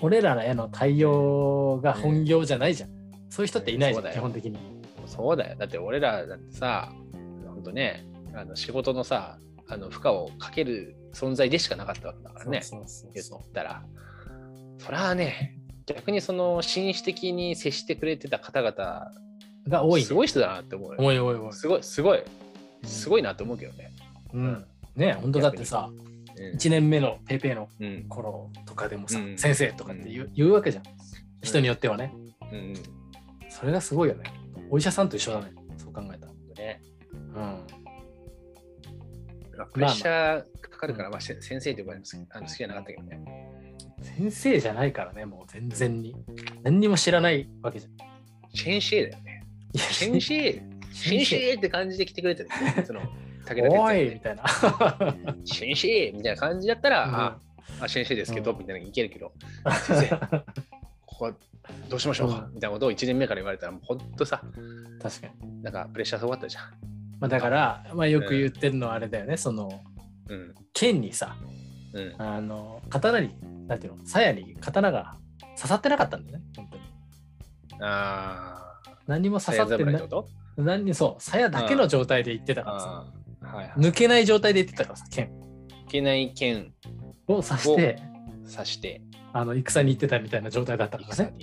[0.01, 2.89] 俺らへの対応が本業じゃないじゃん。
[3.29, 4.57] そういう人っていないじゃん、基本的に。
[5.05, 5.55] そうだよ。
[5.57, 6.91] だって俺らだってさ、
[7.45, 12.62] 本当ね、あの仕事のさ、あの負荷をかける存在でしかなかったわけだからね。
[12.62, 13.83] そうそう言ったら。
[14.77, 19.12] それはね、逆にその紳士的に接してくれてた方々
[19.69, 21.53] が多い、ね、すごい人だなって思う、おいおいおい。
[21.53, 22.23] すごい、すごい、
[22.84, 23.91] すごいなって思うけどね。
[24.34, 24.65] うん。
[24.95, 27.69] ね本当だってさ、うん、1年目のペイペイの
[28.10, 30.84] 頃とかでもさ、うん、先生とかって言う,、言うわけじゃん。
[31.41, 32.13] 人によってはね。
[32.51, 32.73] うん、
[33.49, 34.25] それがすごいよね。
[34.69, 35.53] お医者さんと一緒だね。
[35.77, 36.34] そう考えたら。
[36.60, 36.82] ね。
[37.36, 37.67] うん。
[39.73, 43.19] プレッシャーかかるから、まあ、先生って呼ばれますあの好きじゃなかったけどね。
[44.01, 46.15] 先生じゃないからね、もう全然に。
[46.63, 47.91] 何にも知らないわけじゃん。
[48.55, 49.28] 先生だよね。
[49.75, 52.84] 先生、先生って感じで来てくれてる、ね。
[52.86, 53.01] その
[53.45, 54.43] 武田おいみたいな。
[55.45, 57.39] 先生みたいな感じだったら、うん、あ
[57.82, 59.32] あ、先生ですけど、みたいないけるけど、
[59.86, 60.17] 先生、
[61.05, 61.34] ここは
[61.89, 64.41] どうしましょうか、みたいなことを1年目から言われたら、もうほんとさ、
[65.01, 65.63] 確かに。
[65.63, 66.63] なんかプレッシャーすごかったじゃん。
[67.19, 69.69] まあ、だから、まあ、よく言ってるのはあれだよね、その、
[70.27, 71.36] うん、剣にさ、
[71.93, 73.36] うん、あの刀に、
[73.67, 75.15] なんていうの、鞘に刀が
[75.55, 76.84] 刺さってなかったんだよね、本当に。
[77.82, 78.68] ああ。
[79.09, 80.09] 何も刺さってない。
[80.55, 82.87] 何にそう、鞘だけの状態で言ってたからさ、
[83.41, 85.31] はいはい、抜けない状態で言ってたからさ、剣。
[85.87, 86.73] 抜けない剣。
[87.27, 87.99] を刺して、
[88.51, 89.01] 刺して、
[89.33, 91.33] あの戦に行ってたみたいな状態だったからね。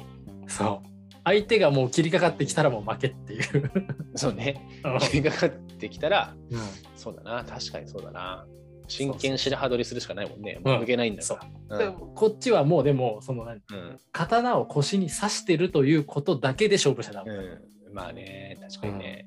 [0.46, 0.88] そう。
[1.24, 3.72] 相手がもう切りかかってきたらもう負けっていう。
[4.14, 4.64] そうね。
[5.00, 6.60] 切りかかってきたら、うん、
[6.94, 8.46] そうだな、確かにそうだな。
[8.88, 10.60] 真剣白羽取りするしかないもんね。
[10.64, 11.78] もう抜けないんだから。
[11.78, 11.90] う。
[11.90, 17.32] ん、こっちはもうでも、その何、うん、刀を腰に刺してるということだけで勝負しちゃダメ。
[17.32, 19.26] うん、まあね、確かにね。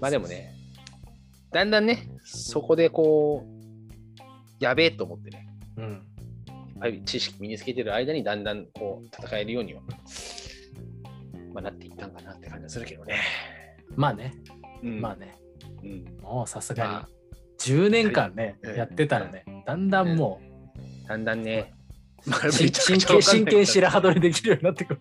[0.00, 0.54] まあでもね、
[1.52, 3.52] だんだんね、そこでこう、
[4.58, 6.00] やべえと思ってね、うん、やっ
[6.80, 9.82] ぱり知識身につけてる間にだんだんこう戦えるようには、
[11.52, 13.20] まあ、なっていったんかなって感じがするけどね。
[13.94, 14.34] まあね、
[14.82, 15.36] うん、まあね、
[15.82, 17.21] うん、もうさすがに。
[17.62, 20.40] 10年間ね、やってたらね、だんだんも
[21.04, 21.72] う、だんだんね、
[22.50, 25.00] 真剣真剣白羽取りできるようになってくる、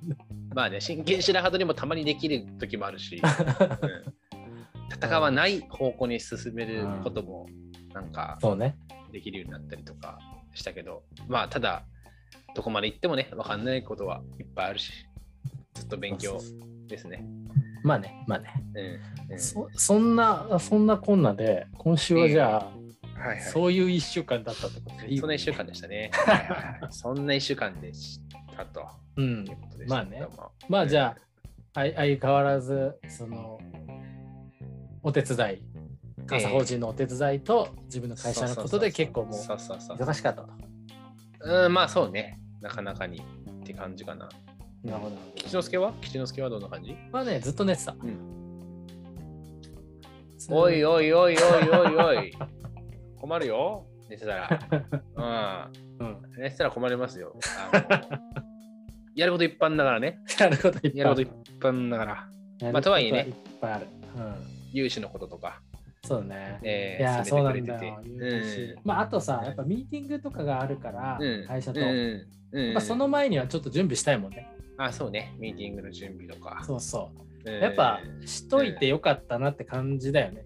[0.54, 3.22] まあね、真剣白羽取りもたまにできる時もあるし、
[4.92, 7.48] 戦わない方向に進めることも、
[7.94, 8.78] なんか、そうね。
[9.12, 10.20] できるようになったりとか
[10.54, 11.86] したけど、まあ、ただ、
[12.56, 14.92] どこまで行ってもね、わかんないことはいっぱいあるし、
[15.74, 16.40] ずっと勉強
[16.88, 17.26] ですね。
[17.84, 18.64] まあね、まあね。
[19.30, 22.66] うんうん、そそんな、そんなこんなで、今週はじゃあ、
[23.20, 26.12] はいはい、そういう1週間だったってことでいいそんな1週間でしたね。
[26.26, 26.36] はい
[26.82, 28.20] はい、そんな1週間でし
[28.56, 28.88] たと。
[29.18, 29.46] うん。
[29.88, 30.26] まあね。
[30.68, 31.22] まあじゃあ、
[31.74, 33.60] 相変わらず、その、
[35.04, 35.62] お手伝い、
[36.28, 40.50] 監査法人のお手伝いと自分の会社のことで結構もう忙しかったと。
[41.42, 42.40] うん、まあそうね。
[42.62, 43.22] なかなかに
[43.62, 44.30] って感じかな。
[44.84, 45.16] なるほど。
[45.36, 45.94] 吉之助は？
[46.02, 46.96] 吉之助はどんな感じ？
[47.12, 47.96] まあね、ずっと寝てた。
[50.50, 52.34] おいおいおいおいおいおい。
[53.20, 54.60] 困るよ、寝てたら。
[56.00, 56.18] うん。
[56.38, 57.36] 寝てたら困りますよ。
[59.16, 60.20] やること一般だからね。
[60.40, 60.98] やること一般。
[60.98, 62.72] やること一般だから。
[62.72, 63.28] まあとはいえね。
[63.28, 63.88] いっぱいある。
[64.72, 65.62] 融資のこととか。
[66.04, 66.60] そうね。
[66.64, 68.00] えー、いや、そうなんだよ。
[68.84, 71.80] まあ、あとさ、やっぱミーティングとかがあるから、会社と。
[71.80, 71.88] ま
[72.78, 74.50] あ、その前にはちょっと準備したいもんね。
[74.86, 75.36] あ、そうね。
[75.40, 76.64] ミーティングの準備とか。
[76.66, 77.12] そうそ
[77.46, 77.50] う。
[77.50, 80.46] やっぱ、しといてよかったなって感じだよね。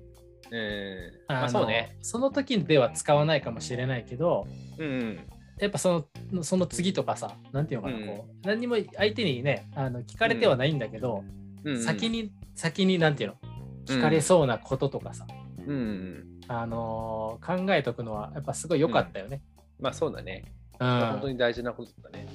[0.51, 1.35] うん。
[1.35, 1.97] あそうね。
[2.01, 5.19] その時では使わないかもしれないけど、うん、
[5.59, 11.23] やっぱそのその次とかさ、なんていうのかな、こう、何にも相手にね、あの聞かれてはないんだけど、
[11.83, 13.35] 先に、先に、なんていうの、
[13.85, 15.25] 聞かれそうなこととかさ、
[15.65, 19.41] うん、あのー、考えとくのはやっぱすごい良かったよね。
[19.79, 20.43] うん、まあそうだね。
[20.79, 22.27] うん、本当に大事なことだね。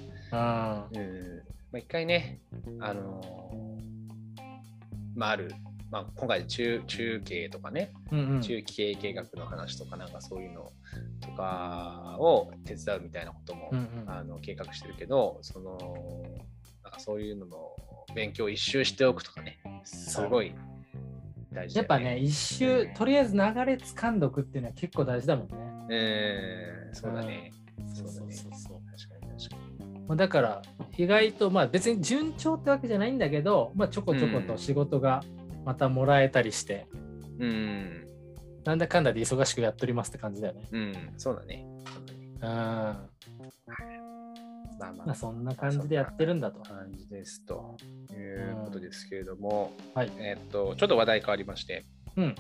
[0.93, 1.43] うん。
[1.73, 2.41] まあ、一回ね、
[2.81, 4.41] あのー、
[5.15, 5.53] まあある、
[5.91, 10.73] まあ、今回中中継とかね、うんうん、中期経営計画の話とかなんかそういうの
[11.21, 15.79] とかを手伝うみたいなことも、うんうん、あの計画してるけど、その
[16.83, 17.57] なんかそういうのの
[18.15, 20.53] 勉強を一周しておくとかね、すごい
[21.53, 23.43] 大事、ね、やっぱね、一周、とりあえず流れ
[23.75, 25.55] 掴んどくっていうのは結構大事だもんね。
[25.91, 27.53] えー、そうだね。
[27.95, 28.81] そうそうそうそう。
[30.17, 30.63] だから、
[30.97, 35.23] 意外と、まあ別に順調ってわけじゃないんだけど、まあちょこちょこと仕事が
[35.65, 36.87] またもらえたりして、
[37.39, 38.07] うん。
[38.65, 40.69] なんだかんだで忙しくやっておりますって感じだよね。
[40.73, 41.65] うん、そうだね。
[42.43, 43.11] うん。
[44.81, 46.61] まあまあ、そんな感じでやってるんだと。
[46.61, 47.77] 感じですと
[48.13, 51.85] いうことですけれども、うん、はい、えっと、ちょっと話題変わりまして、
[52.17, 52.35] うん、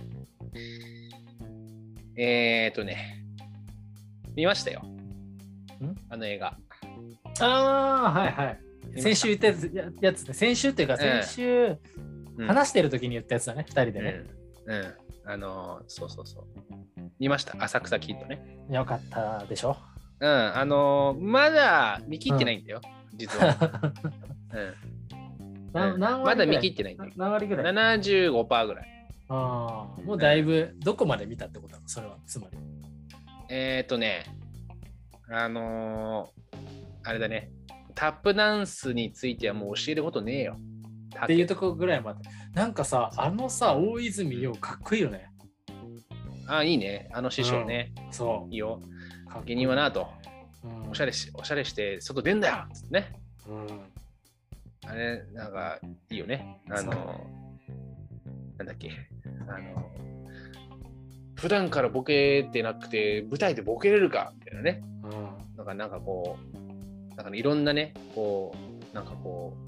[2.16, 3.24] えっとね、
[4.35, 4.83] 見ましたよ。
[6.09, 6.56] あの映画。
[7.42, 8.61] ああ、はいはい。
[9.00, 10.35] 先週言ったやつやつね。
[10.35, 11.76] 先週っていうか、先週、
[12.46, 14.24] 話してる時に言ったやつだね、二、人でね。
[14.66, 14.94] うん。
[15.26, 16.44] あのそうそうそう。
[17.18, 18.59] 見ました、浅草キッドね。
[18.70, 19.76] よかったでしょ。
[20.20, 22.81] うん、あのまだ見切ってないんだよ、
[23.14, 23.92] 実は。
[25.72, 27.12] うん、まだ見切ってないんだよ。
[27.16, 29.07] 何割ぐらい ?75% ぐらい。
[29.29, 31.74] ああ、もうだいぶ、どこまで見たってこと？
[31.74, 32.59] なのそれは、つまり。
[33.48, 34.24] えっ、ー、とね、
[35.29, 36.57] あのー、
[37.04, 37.50] あれだね、
[37.94, 40.56] タップダンスについてはもう教えることねえよ。
[41.24, 42.20] っていうとこぐらいまで。
[42.54, 45.30] なんかさ、あのさ、大泉洋かっこいいよね。
[46.46, 47.08] あ、いいね。
[47.12, 47.92] あの師匠ね。
[48.06, 48.52] うん、そう。
[48.52, 48.80] いいよ。
[49.44, 50.08] 芸人はなと、
[50.64, 53.12] うん、おしゃれし、おしゃれして外出んだよっつってね。
[53.46, 54.88] うん。
[54.88, 55.78] あれ、なんか
[56.10, 56.60] いいよね。
[56.68, 56.92] あの、
[58.58, 58.90] なんだっけ。
[59.48, 59.90] あの、
[61.36, 64.82] 普段からボケてなくて、舞台でボケれるかみたいなね。
[65.04, 65.56] うん。
[65.56, 66.69] なんか、なんかこう、
[67.20, 68.54] なんか、ね、いろんなね、こ
[68.92, 69.59] う、なんかこう、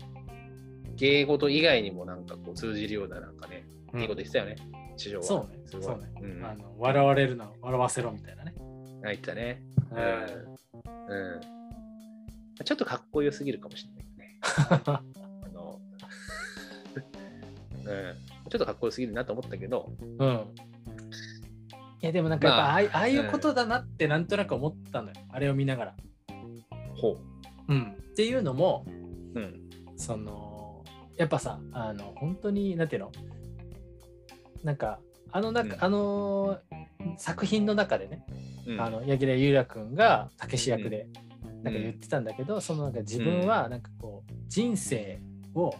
[0.96, 4.56] 芸事以外にもなんかこう通じるようななんかね、いいこと言ってたよね、
[4.96, 5.24] 地上は。
[5.24, 5.82] そうね、すごい。
[5.84, 8.54] そうね、うん、あの笑われるな、笑わせろみたいなね。
[9.04, 9.62] あ、言ったね。
[9.90, 9.98] うん。
[11.08, 11.42] うん。
[12.64, 14.38] ちょっとかっこよすぎるかもしれないね。
[14.80, 15.02] あ
[15.52, 15.78] の、
[17.76, 17.84] うん。
[18.48, 20.54] ちょっとかっこよすぎるなと思ったけど、うん。
[22.00, 25.94] いやでもなんかやっぱ、まあ、ああいうことだなってなんとなく思ったのよ、あれを見ながら。
[26.96, 27.31] ほう。
[27.72, 27.96] うん。
[28.12, 28.84] っていうのも、
[29.34, 29.60] うん、
[29.96, 30.84] その
[31.16, 33.12] やっぱさあの本当になんていうの？
[34.62, 34.98] なんか
[35.30, 36.58] あの中、うん、あの
[37.16, 38.24] 作品の中でね、
[38.66, 41.08] うん、あの柳楽優弥君がたけし役で
[41.62, 45.20] なんか言ってたんだけど、そのなんか自分はなんかこう人生
[45.54, 45.74] を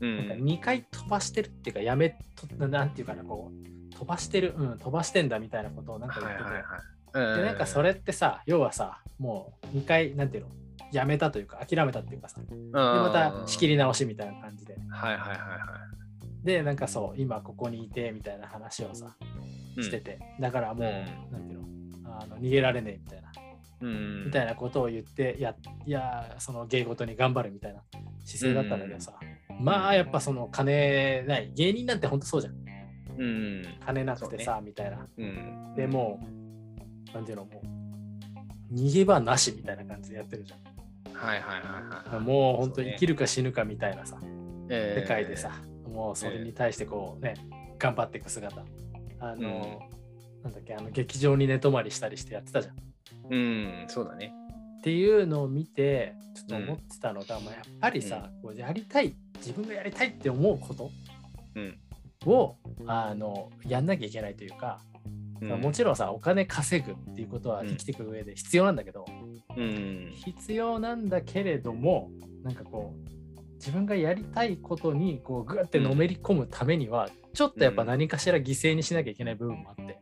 [0.00, 10.50] なんか2回飛ばしてるっていうかやめとなんていうかなこう飛ばしてる、うん、飛ばしてんだみたいなことをなんか言ってて、はいはいはい、でなんかそれってさ要はさもう2回なんていうの？
[10.96, 12.40] やめたというか諦めたっていうかさ。
[12.40, 14.76] でまた仕切り直しみたいな感じで。
[14.88, 15.56] はいはいはいは
[16.42, 16.46] い。
[16.46, 19.16] でなんかそう今ここにいてみたいな話をさ
[19.76, 21.60] してて、うん、だからもう、うん、なんていう
[22.02, 22.18] の？
[22.18, 23.32] あの逃げられねえみたいな、
[23.80, 25.54] うん、みたいなことを言ってや
[25.84, 27.82] いやその芸事に頑張るみたいな
[28.24, 29.12] 姿勢だったんだけどさ、
[29.60, 31.52] まあやっぱその金ない。
[31.54, 32.54] 芸人なんてほんとそうじゃん、
[33.18, 35.06] うん、金なくてさ、ね、みたいな、
[35.74, 36.20] でも
[37.10, 37.44] うなんていうの？
[37.44, 37.60] も
[38.70, 40.58] う逃げ場なしみたいな感じでやってるじゃん
[41.16, 42.20] はいはいはいはい。
[42.20, 44.18] もう本当に生きるか死ぬかみたいなさ、
[44.68, 45.52] 世界でさ、
[45.88, 47.34] もうそれに対してこうね、
[47.78, 48.64] 頑張っていく姿。
[49.18, 52.76] あの、うん、なんだっけ、あの劇場に寝泊まりしたりしてやってたじゃん。
[53.30, 54.32] うん、そうだね。
[54.78, 60.90] っていうのを見て、ちょっと思ってたのが、うん、まあ、やっぱりさ、こうやりたい、自分がやりたいって思うこと
[62.30, 64.80] を、あのやんなきゃいけないというか、
[65.40, 69.04] うん、もちろんさお金稼ぐっていうことは生きていく上で必要なんだけど、
[69.56, 72.10] うん、必要なんだけれども
[72.42, 73.16] なんかこう
[73.54, 79.98] 自分がやりたいことにこうグッてのめり込むためには、ちょっとやっぱ何かしら犠牲にしなきゃいけない部分もあって、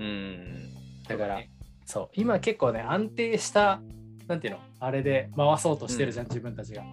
[0.00, 0.70] うん、
[1.06, 1.40] だから
[1.84, 3.80] そう今結構ね安定した
[4.26, 6.84] なんていうのあれで回そうとしてるじゃん、自分たちが。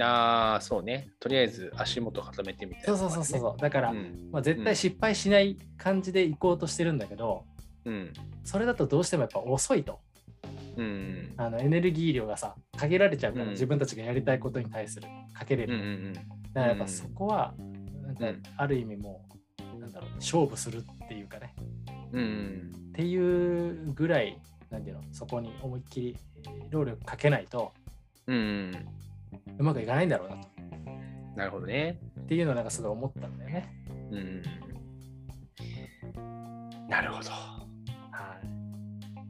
[0.00, 1.10] ああ、そうね。
[1.20, 3.60] とりあえず足元固めてみたいな、ね、そうそうそうそう。
[3.60, 7.44] だから、うん、まあ、絶対失敗しない感じで行こうとしてるんだけど、
[7.84, 8.12] うん、
[8.44, 10.00] それだとどうしてもやっぱ遅いと。
[10.76, 17.52] うん、あのエネルギー量がさ限られちゃうから、うん、自分たちがやりたいことに対するかけれる、うんうんうん、だからやっぱそこは
[18.04, 19.26] なんかある意味も
[19.76, 21.54] う、なんだろう勝負するっていうかね、
[22.12, 24.38] うん、っていうぐらい
[24.70, 26.16] なんていうのそこに思いっきり
[26.70, 27.72] 労力かけないと、
[28.26, 28.72] うん、
[29.58, 30.48] うまくいかないんだろうなと。
[31.36, 31.98] なるほどね。
[32.20, 33.72] っていうのをなんかすごい思ったんだよね。
[34.10, 34.42] うん。
[36.88, 37.30] なるほど。
[37.30, 37.66] は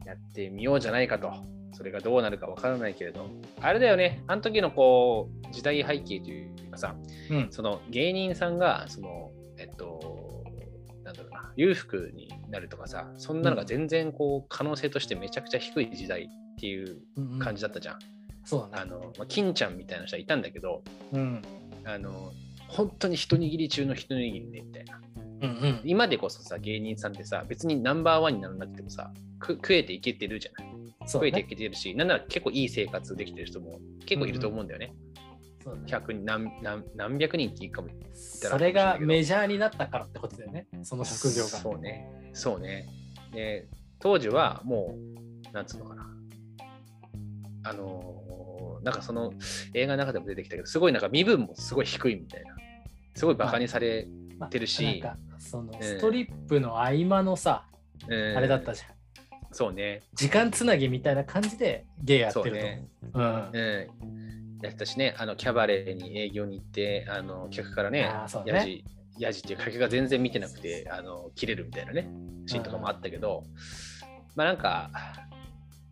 [0.05, 0.07] い。
[0.07, 1.31] やってみようじゃないかと。
[1.73, 3.27] それがどうなるかわからないけれど、
[3.59, 6.95] あれだよね、あの時のこう時代背景というかさ、
[7.31, 10.43] うん、その芸人さんが、その、えっと、
[11.03, 17.01] なんだろうな、裕福になるとかさ、そんなのが全然こう可能性としてめちゃくちゃ低い時代っていう
[17.39, 17.95] 感じだったじゃん。
[17.95, 18.83] うんうんそうだね。
[18.83, 21.41] あの、まあ、金ちゃんみたいな人はいたんだけど、うん、
[21.85, 22.33] あの、
[22.67, 25.01] 本当に一握り中の一握りね、みたいな。
[25.41, 29.11] うんうん、今でこそさ、芸人さんってさ、別にナンバーワンにならなくてもさ、
[29.45, 30.73] 食えていけてるじゃない。
[30.73, 34.93] ね、食えていけてるし、なんなら結構いい生活できてる人も結構いると思うんだよね。
[35.65, 41.49] うんうん、100人何何何百人っていいかもそれがメジャーになったからってことだよね、その職業が。
[41.49, 42.09] そうね。
[42.33, 42.87] そうね。
[43.33, 43.67] で、
[43.99, 44.95] 当時はも
[45.49, 46.09] う、なんつうのかな。
[47.65, 48.22] あの
[48.83, 49.33] なんかその
[49.73, 52.55] 映画の中でも出てきたけど、すごいなんか身分もすごい低いみたいな。
[53.15, 54.07] すごいバカにされ
[54.49, 55.01] てるし。
[55.03, 57.65] まあまあ、そのストリップの合間のさ、
[58.07, 58.93] うん、あれだったじゃん。
[59.51, 60.01] そうね。
[60.13, 62.51] 時間つなぎみたいな感じでゲイやってると。
[62.51, 64.23] ね、うん、うん
[64.63, 68.07] やったしね、あのキャバレーに営業に行って、あの客からね、ね
[68.45, 68.85] やじ、
[69.19, 72.09] やじっていう客が全然見てなくて、あの切れるみたいなね、
[72.45, 73.43] シーンとかもあったけど、
[74.35, 74.89] まあなんか、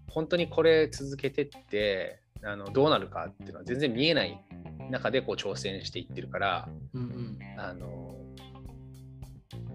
[0.08, 4.42] 本当にこれ続けてってあのどうなるかっていうのは全然見えない
[4.90, 8.16] 中でこう挑戦していってるから、うんうん、あの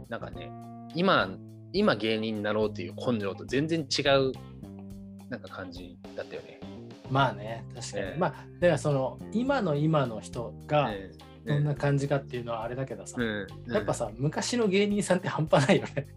[0.09, 0.50] なんかね
[0.94, 1.29] 今
[1.72, 4.33] 今芸人になろうという根性と全然違う
[5.29, 6.61] なんか感じだったよね。
[7.11, 10.90] まあね確かに、えー、まあだからその今の今の人が
[11.47, 13.27] どんな感じかっていうのはあれだけどさ、うん
[13.67, 16.09] うん、やっぱさ昔の芸人さんって半端ないよね。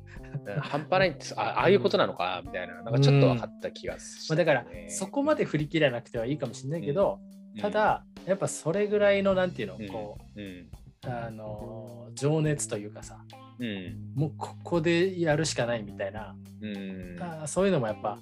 [0.61, 2.81] 半端ないってあああいうことなのかみたいな。
[2.81, 7.19] なんかちょっと分かった気がする、ね、まあ、だからそこまで振り切らなくてはいいかもしれないけど、
[7.55, 10.69] うん、ただやっぱそれぐらいのなんていうのこう、うん、
[11.05, 13.19] あの情熱というかさ、
[13.59, 18.17] うん、もうここでやるしかないみたいな、うん、あそういうのもやっぱ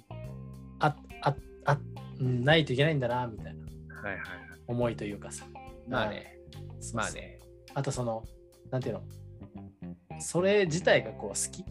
[0.80, 1.78] あああ
[2.20, 4.20] ないといけないんだなみたいな、はいはい、
[4.66, 5.46] 思いというかさ。
[5.88, 6.37] まあね
[6.94, 7.38] まあね。
[7.74, 8.24] あとその
[8.70, 10.20] なんていうの？
[10.20, 11.64] それ自体がこう好き。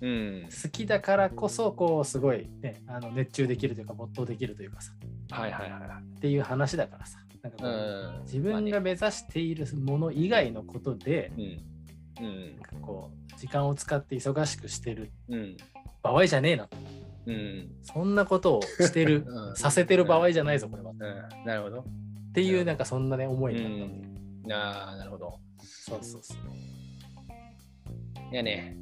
[0.00, 4.92] うん、好きだからこそこうすごい、ね、あの熱中できるというか没頭できるというかさ、
[5.30, 5.80] はいはいはい、
[6.16, 7.18] っていう話だからさ。
[7.42, 15.10] なんかこう、うん、自分が目指しているもの以外のことで、うん、うん、なんかこう時間を使って忙しくしてる
[16.02, 16.68] 場合じゃねえな。
[16.68, 16.76] と。
[17.26, 20.90] うん、そんなことをしてる、 うん、させてる場合じゃないぞ、これは。
[20.90, 20.98] うん、
[21.46, 21.84] なるほど。
[22.32, 23.88] っていう、なんかそんなね、思いになっ
[24.48, 25.38] た、うん、ああ、なるほど。
[25.60, 26.38] そうそうそう。
[28.32, 28.74] いやね、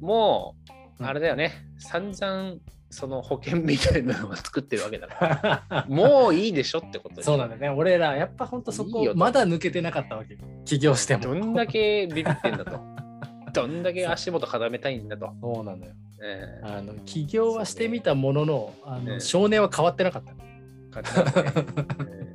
[0.00, 0.56] も
[0.98, 2.56] う、あれだよね、散々
[2.88, 7.68] その保険みたいなのを作ってるわけだから、 もういいでしょってことそうなんだね。
[7.68, 10.38] 俺ら、やっぱ本当そこ、まだ抜けてなかったわけ。
[10.64, 11.24] 起業しても。
[11.24, 12.80] どんだけビビってんだと。
[13.52, 15.30] どんだけ足元固めたいんだと。
[15.42, 15.92] そうなんだよ。
[16.22, 20.32] えー、あの起業はしてみたものの、あの、少年は変わってなかった。
[21.02, 22.10] 変わってなかった、ね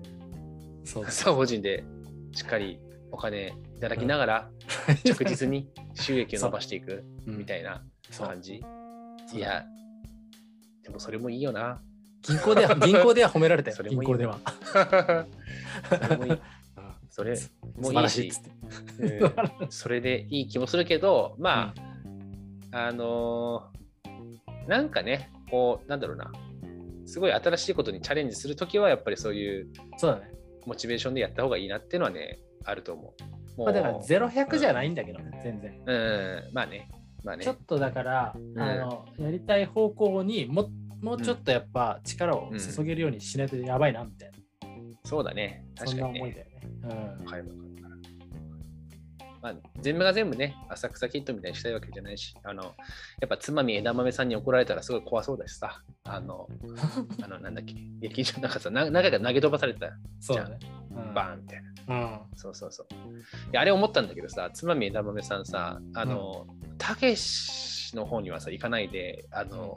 [0.91, 1.85] そうそう法人で
[2.33, 2.79] しっかり
[3.11, 4.49] お金いただきながら、
[5.05, 7.81] 着実に収益を伸ばしていくみたいな
[8.17, 8.61] 感じ。
[9.33, 9.63] いや、
[10.83, 11.81] でもそれもいいよな。
[12.21, 14.39] 銀行では、 銀行では褒められたよ、それ銀行では。
[15.89, 16.41] それもいい。
[17.09, 17.37] それ
[17.77, 18.31] もいいし、
[19.69, 21.73] それでいい気もするけど、ま
[22.71, 23.69] あ、あの
[24.67, 26.31] なんかね、こう、なんだろうな、
[27.05, 30.40] すごい新しいことにチャレンジするときは、やっぱりそういう、そうだね。
[30.65, 33.13] モチベーションでやった方がいいなっていうのはね、あると思
[33.57, 33.63] う。
[33.63, 35.81] まあ、だから0、100じゃないんだけどね、うん、全然。
[35.85, 35.93] う
[36.51, 36.89] ん、まあね。
[37.23, 40.71] まあね、ちょっとだから、うん、あのやりたい方向にも
[41.03, 44.69] もうちょっとやっぱ力を注げるようにしないとやばいなみたいな。
[44.69, 45.63] うん、そうだね。
[45.77, 46.61] 確かに、ね、そんな思いだよね。
[47.19, 47.43] うん、はい
[49.41, 52.69] まあ、全部が全部ね、浅草キッドみたいにしたいわけじゃないし、あの、や
[53.25, 56.47] っぱつまみ枝豆さんに怒られたらすごい怖そうだしさ、あの、
[57.23, 60.51] あのなんだっけ、劇場なんかさ、何回か投げ飛ばされたじゃん。
[60.51, 60.59] ね、
[61.15, 61.71] バーンみたいな。
[61.87, 62.87] うん、そうそうそう。
[62.93, 63.19] い
[63.51, 66.45] や、あれ思ったんだけどさ、つまみ枝豆さんさ、あの、
[66.77, 69.75] たけしの方にはさ、行かないで、あの、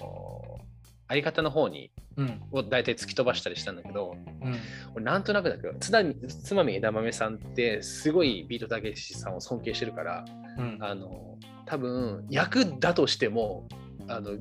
[1.08, 4.56] 相方の方に、うん、を大体突き飛ばしたりしたんだけど、うん、
[4.94, 5.90] 俺なんとなくだけどつ
[6.28, 10.24] つまみ枝豆さんってすごいビートたけしさんを尊敬してるから、
[10.58, 13.68] うん、あの多分役だとしても
[14.08, 14.32] あの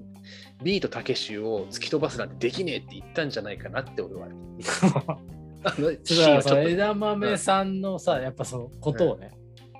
[0.63, 4.27] ビートたけしを突き飛ばすなんてできねえって言ったんじゃないかなって俺は。
[5.65, 9.31] あの枝豆さんのさ、やっぱそのことをね、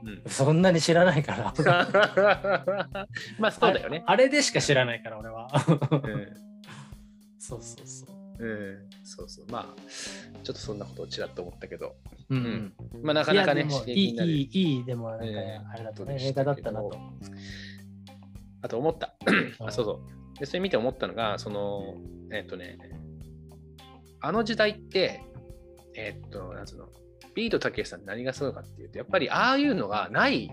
[0.02, 1.54] うん、そんなに知らないから。
[3.38, 4.12] まあそうだよねあ。
[4.12, 5.50] あれでしか知らないから俺は。
[5.92, 6.53] うん
[7.44, 8.16] そうそうそう。
[8.40, 9.46] うん、そうそう。
[9.52, 9.82] まあ、
[10.44, 11.98] ちょっとそんなことをちらっと思ったけど。
[12.30, 12.74] うん。
[13.04, 15.26] まあ、なかなかね、いい、いい、いい、でも、なんか、
[15.74, 16.98] あれだとね、映画だったなと。
[18.62, 19.14] あと思った。
[19.60, 19.92] あ、そうそ
[20.36, 20.40] う。
[20.40, 21.98] で、それ見て思ったのが、その、
[22.32, 22.78] えっとね、
[24.22, 25.22] あの時代って、
[25.96, 26.88] えっと、なんつうの、
[27.36, 30.50] ビートたけしさん何がすごいかっていうと、やっぱりああいうのがない、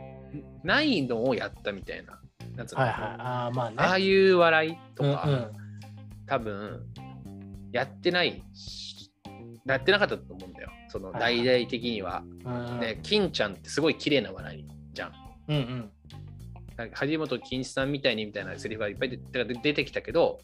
[0.64, 2.20] ないのをやったみたいな。
[2.56, 5.59] なんつうの、はいはい、あまあね、ああいう笑いとか、うんうん
[6.30, 6.80] 多分
[7.72, 8.40] やってない
[9.66, 10.70] やってなかったと思うんだよ。
[10.88, 12.22] その大々的には。
[12.80, 15.12] ね、金ちゃんってすごい綺麗な笑いじゃん。
[15.48, 15.90] うんうん。
[16.92, 19.20] 張本金さんみたいにみたいなセリフがいっぱい
[19.62, 20.38] 出てきたけど、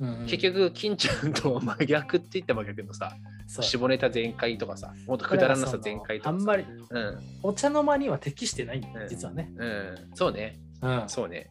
[0.00, 3.16] うんうん、結局金ちゃんと真逆って言った真逆のさ
[3.46, 11.50] 下ネタ全開とかさもっとくだらなさ全開とかあんまり、うん、お茶の間には適してないんだ、うん、実はね、うん、そうね、うん、そうね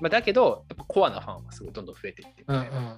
[0.00, 2.78] まあ、だけど、やっぱコアなファンはすごいどんどん増えていってみたいな。
[2.78, 2.96] うんうん、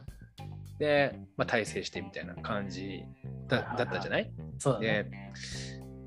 [0.78, 3.04] で、まあ、大成してみたいな感じ
[3.48, 4.30] だだったじゃない？
[4.58, 5.32] そうだね。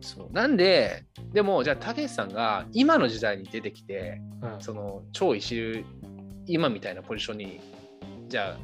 [0.01, 0.31] そう。
[0.31, 5.85] なんで、でも、じゃあ、たけしさんが今の時代に出てきて、うん、その超一流、
[6.45, 7.61] 今みたいなポジションに
[8.27, 8.57] じゃあ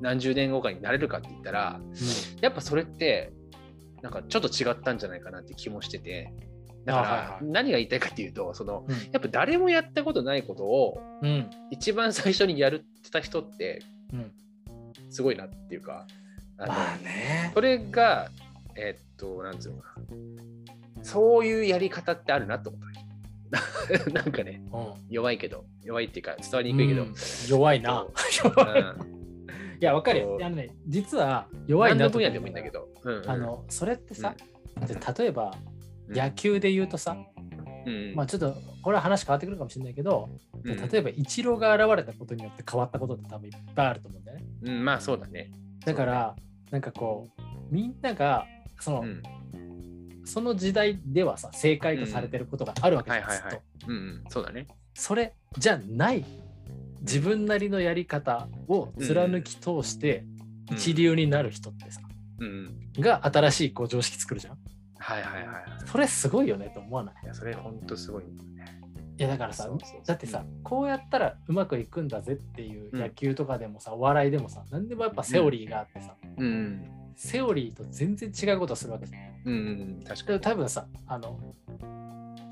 [0.00, 1.94] 何十年後かになれるかって言ったら、うん、
[2.40, 3.30] やっぱそれって
[4.00, 6.32] なんかちょっと違ったんじゃないかなって気もしてて
[6.86, 10.98] だから何が言いたいかっていうとその、うん、やっぱ誰もやったことないことを、
[11.70, 13.82] 一番最初にやるってた人って
[15.10, 16.06] すごいなっていうか、
[16.58, 18.30] あまあね、それが
[18.76, 21.02] えー、っとなんつうのかな。
[21.02, 22.96] そういうやり方ってあるなと思った。
[24.10, 27.02] なんかね、うん、弱いけど、弱いっていうか伝わりにくいけど。
[27.04, 27.14] うん、
[27.48, 28.06] 弱いな。
[29.80, 29.84] い。
[29.84, 30.20] や、わかる。
[30.20, 30.38] よ。
[30.42, 32.88] あのね、実は弱いな分野でもいいんだけど。
[33.26, 34.34] あのそれってさ、
[35.18, 35.54] 例えば
[36.08, 37.16] 野球で言うとさ、
[37.86, 40.28] うん、まあちょっとこれは話変わってくるかもしれないけど、
[40.64, 44.44] うん、例えばイチローが現れたことによって変わったことって多分いっぱいあると思うんだよね。
[44.62, 45.50] うん、まあそうだね。
[45.84, 48.46] だから、ね、なんかこう、みんなが
[48.80, 49.04] その、
[50.24, 53.58] その時代ではさ正解とされてることがあるわけじゃないですか。
[53.86, 54.66] うん、そうだね。
[54.94, 56.24] それじゃない
[57.00, 60.24] 自分なりのやり方を貫き通して
[60.70, 62.00] 一流になる人ってさ、
[62.40, 64.58] うんが新しいこう常識作るじゃん。
[65.06, 65.64] はいはいはい。
[65.86, 67.14] それすごいよねと思わない？
[67.24, 68.30] いやそれほんとすごい、ね。
[69.18, 69.70] いやだからさ
[70.04, 76.84] だってさこうやったらうまくいくんだぜっていう野球とかでもさ、お笑いでもさ何でもやっぱセオリーがあってさ、うん、
[77.14, 80.40] セオリーと全然違うことをするわけですうん、確かに。
[80.40, 81.38] 多分さ、あの、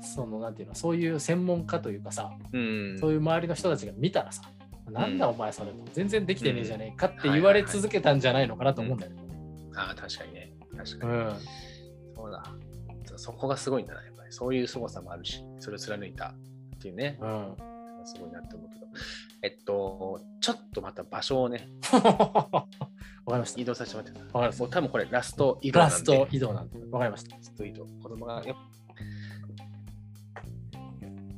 [0.01, 0.55] その、なん。
[0.55, 4.43] ていうの、そういう専門家というかさ、うん、そういう周りの人たちが見たらさ、
[4.89, 5.17] なん。
[5.17, 8.21] だお前それと、全然できてねえじゃねえかって言われ続けたん。
[8.21, 8.97] じゃないのかなと思うん。
[8.97, 9.23] だよね。
[9.75, 10.53] ああ、確かにね。
[10.77, 11.11] 確かに。
[11.11, 11.33] うん、
[12.15, 12.43] そうだ。
[13.17, 14.31] そこがすごいんだな、やっぱり。
[14.31, 16.33] そういう凄さもあるし、それを貫いた
[16.75, 17.17] っていうね。
[17.21, 17.55] うん、
[18.05, 18.85] すごいなって思うけど。
[19.43, 21.69] えっと、ちょっとまた場所をね。
[21.93, 22.67] わか
[23.27, 23.61] りました。
[23.61, 24.67] 移動させてもらってわかりました。
[24.67, 25.93] 多分これラスト移動なんで。
[25.93, 26.79] ラスト移動なんで。
[26.91, 27.35] わかりました。
[27.35, 27.85] ラスト移動。
[27.85, 28.43] 子供が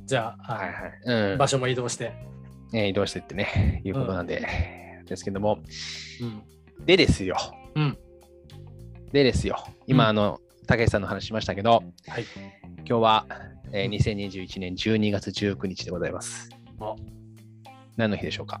[0.08, 2.14] じゃあ、はいはいうん、場所も移動して。
[2.72, 4.42] えー、移動してってね、いうことなんで、
[5.00, 5.58] うん、ですけども、
[6.22, 7.36] うん、でですよ。
[7.74, 7.98] うん、
[9.12, 9.62] でですよ。
[9.86, 12.26] 今、あの、武井さんの話しましたけど、はい、
[12.80, 13.26] 今日は、
[13.72, 16.50] えー、2021年12月19日でございます。
[17.96, 18.60] 何の日でしょうか？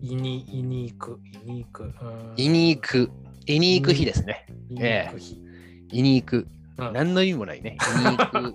[0.00, 1.92] いに、いに行く、いに行く。
[2.36, 3.10] いに行く。
[3.46, 4.46] いに行く日ですね。
[4.70, 5.42] いに行く日。
[5.90, 6.46] いに行く。
[6.76, 7.76] 何の意味もないね。
[8.06, 8.52] いに行くっ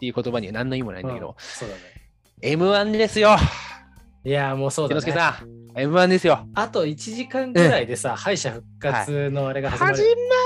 [0.00, 1.36] ていう言葉には何の意味もないんだけど。
[1.38, 1.80] そうだね。
[2.42, 3.36] M1 ですよ。
[4.24, 5.00] いや、もうそうだね。
[5.00, 6.48] さん、M1 ですよ。
[6.54, 9.96] あと1時間ぐらいでさ、敗者復活のあれが始まる。
[9.96, 10.45] 始ま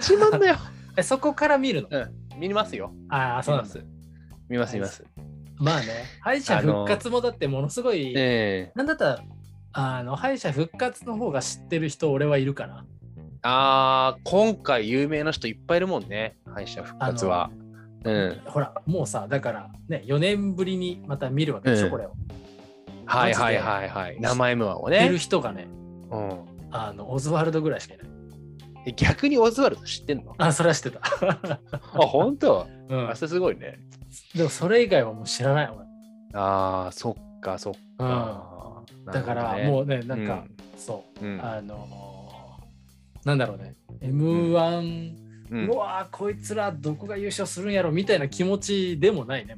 [0.00, 0.56] 始まんだよ。
[0.96, 1.88] え、そこから見るの？
[1.90, 1.98] う
[2.36, 2.40] ん。
[2.40, 2.92] 見ますよ。
[3.08, 3.84] ああ、そうなんです。
[4.48, 5.04] 見ます、見ます。
[5.58, 5.86] まあね、
[6.20, 9.18] 敗者復活もだってものすごい、えー、なんだったら、
[9.72, 12.86] あの敗者復活の方が知ってる人、俺はいるかな。
[13.42, 17.50] ああ、今回有名な人いっぱいいるもんね、敗者復活は。
[18.04, 22.12] うん、ほら、もうさ、だからね、4年ぶりにまた見るわけでしょ、うん、これを。
[23.04, 24.16] はいはいはいはい。
[24.18, 25.04] 生 M1 をね。
[25.04, 25.68] いる人がね、
[26.10, 26.38] うん、
[26.70, 28.06] あのオズワルドぐらいしかいない。
[28.96, 30.34] 逆にオズワルド知ってんの？
[30.38, 31.00] あ、それは知ってた。
[31.02, 32.66] あ、本当？
[32.88, 33.10] うん。
[33.10, 33.78] あ、それすごいね。
[34.34, 35.86] でもそれ以外はもう知らない俺。
[36.34, 38.84] ああ、そっかそっか。
[39.06, 45.14] うん、だからもうね、なんか、うん、そう、うん、あのー、なんだろうね、M1、
[45.50, 49.56] うん、うわこいつらどこが優勝するんやろみたいな気持ちでもないね。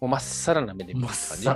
[0.00, 1.48] もうまっさらな目で見る感じ。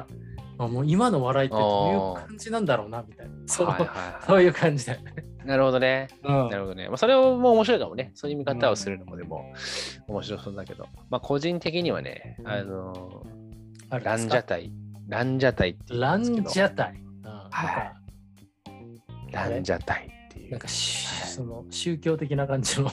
[0.58, 3.34] もう今の笑いってどういう感じなんだろうなみたいな。
[3.46, 5.14] そうはいはいはい、そういう感じだよね。
[5.48, 6.08] なるほどね。
[6.24, 6.88] うん、なるほどね。
[6.88, 8.12] まあ、それも面白いかもね。
[8.14, 9.50] そういう見方をするのもでも
[10.06, 10.86] 面白そうだけど。
[11.08, 14.70] まあ、個人的にはね、あのー、ランジャタイ。
[15.08, 17.02] ランジャタイってランジャタイ。
[17.50, 17.94] は
[19.30, 19.32] い。
[19.32, 20.50] ランジャタイっていう。
[20.50, 22.90] なんか、その宗教的な感じの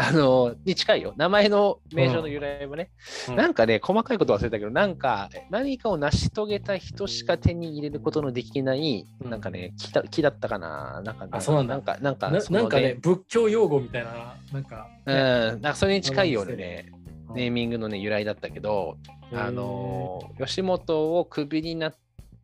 [0.00, 1.12] あの、に近いよ。
[1.16, 2.90] 名前の名称の由来もね、
[3.28, 11.02] うん、なんかね、細かいこと忘れたけど、なんか、何かを成し遂げた人しか手に入れることのできない、うん、なんかね、木だ木だったかな。
[11.04, 11.74] なんか、ね、あ、そうなんだ。
[11.74, 15.14] なんか、なんか、なんかね、仏教用語みたいな、なんか、ね、
[15.54, 16.92] うん、なんかそれに近いようなね、
[17.34, 18.98] ネーミングのね、由来だったけど、
[19.32, 21.94] あの、吉本をクビになっ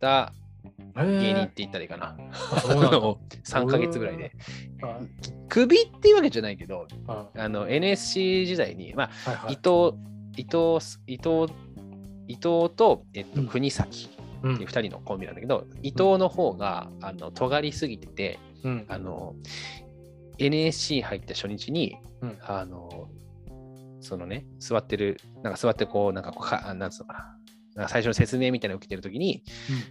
[0.00, 0.32] た
[0.96, 2.16] 芸人って言ったらいいかな。
[2.32, 4.32] 3 ヶ月ぐらいで。
[5.48, 9.96] クビっていうわけじゃないけど、あの NSC 時代に、まあ、はいはい、伊藤、
[10.36, 11.52] 伊藤、伊藤、
[12.26, 14.08] 伊藤と、えっと、国崎
[14.52, 19.34] っていう2人のコンビなんだけど、うん、伊藤の方が、あの、尖りすぎてて、うん、あの、
[20.38, 23.08] NSC 入った初日に、うん、あの、
[24.00, 27.36] そのね、座ってる、なんか座ってこう、なんかこうか、なんつうのかな、
[27.88, 29.42] 最初の説明みたいなのを受けてるときに、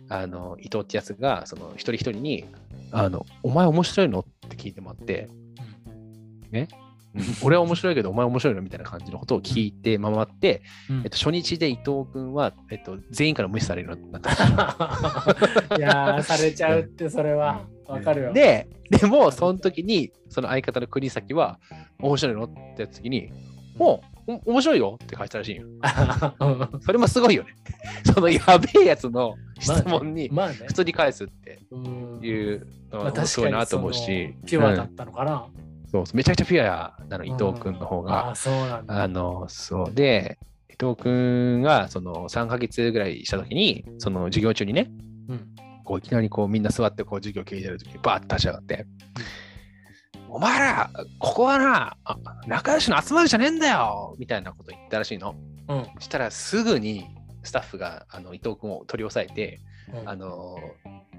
[0.08, 2.46] うん、あの伊藤ってやつがその一人一人に
[2.92, 5.30] あの「お前面白いの?」って聞いてもらって、
[6.48, 6.68] うん、ね？
[7.44, 8.62] 俺は面白いけどお前面白いの？
[8.64, 14.32] みたいな感じのことを聞いて回って、うん、えっと、初日で伊藤君は、えっと、全員から無視されるようになった。
[15.78, 17.68] いやー、されちゃうってそれは。
[17.86, 18.34] わかるよ。
[18.34, 21.60] で、でもその時にその相方の国崎は
[22.00, 22.46] 面白いの？
[22.46, 23.32] ってやった時に、
[23.76, 25.68] もう面白いよって返したらしいよ。
[26.82, 27.50] それもすごいよね。
[28.14, 31.60] そのやべえやつの質問に普通に返すって
[32.22, 34.36] いうのはすごいなと思うし。
[34.46, 35.46] ピュアだったのかな。
[35.92, 38.32] そうめちゃくちゃピュアなの、伊藤君の方が。
[38.32, 39.04] あそうなんだ。
[39.04, 44.90] あの、そうで、伊藤君がその3ヶ月ぐらいした時に、その授業中にね、
[45.30, 45.48] うん、
[45.84, 48.88] こういきなりこうみんな座ってこう授業聞いてる時にバーッと立ち上がって、
[50.34, 51.96] お前ら、ここはな、
[52.48, 55.36] 仲良しの集まりじゃねえんだよみたいなこと言ったらしいの。
[55.68, 57.06] うん、そしたらすぐに
[57.44, 59.60] スタッフがあの伊藤君を取り押さえて、
[59.94, 60.58] うん、あの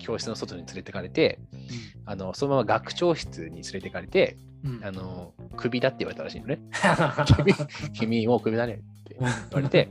[0.01, 1.61] 教室の外に連れてかれて、うん、
[2.07, 4.37] あのそのまま学長室に連れてかれて、
[4.83, 6.59] あのクビだって言われたらしいのね。
[7.37, 7.55] 君
[7.93, 9.91] 君もうクビだねって言われて、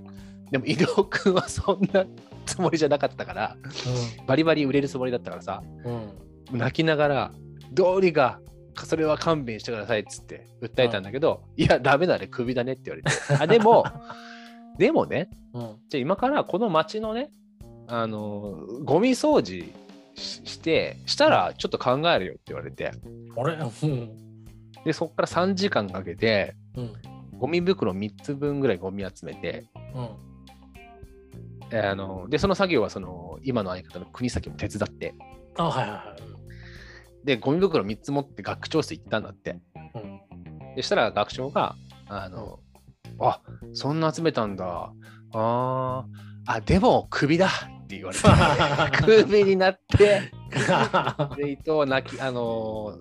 [0.52, 2.06] でも伊藤君はそんな
[2.46, 3.56] つもりじゃなかったから、
[4.28, 5.64] バリバリ売れるつもりだったからさ、
[6.52, 7.32] 泣きながら、
[7.72, 8.42] どうりが
[8.76, 13.44] それは勘弁してくださいっつって訴えたんだけど、いや、ダメだね、クビだねって言われて。
[13.44, 13.86] あでも、
[14.78, 17.30] でもね、うん、じゃあ今からこの町のね、
[17.88, 19.72] あの、ゴミ掃除
[20.16, 22.88] して、したらちょっと考えるよって言われて。
[22.88, 24.12] あれ、うん、
[24.84, 26.94] で、そこから3時間かけて、うん、
[27.38, 29.66] ゴミ袋3つ分ぐらいゴミ集めて、
[31.72, 35.14] うん、あので、その作業はその今の相方の国崎も手伝って。
[35.58, 36.43] あ、はいはいはい。
[37.24, 39.58] で、ゴミ袋3つ持って学長室行ったんだって。
[39.96, 41.76] うん、でしたら学長が、
[42.08, 42.60] あの、
[43.20, 43.42] あ
[43.74, 44.92] そんな集めたんだ。
[45.34, 46.06] あ
[46.46, 48.24] あ、でも、クビだって言われて、
[49.04, 50.32] クビになって、
[51.38, 53.00] で、伊藤泣き、あの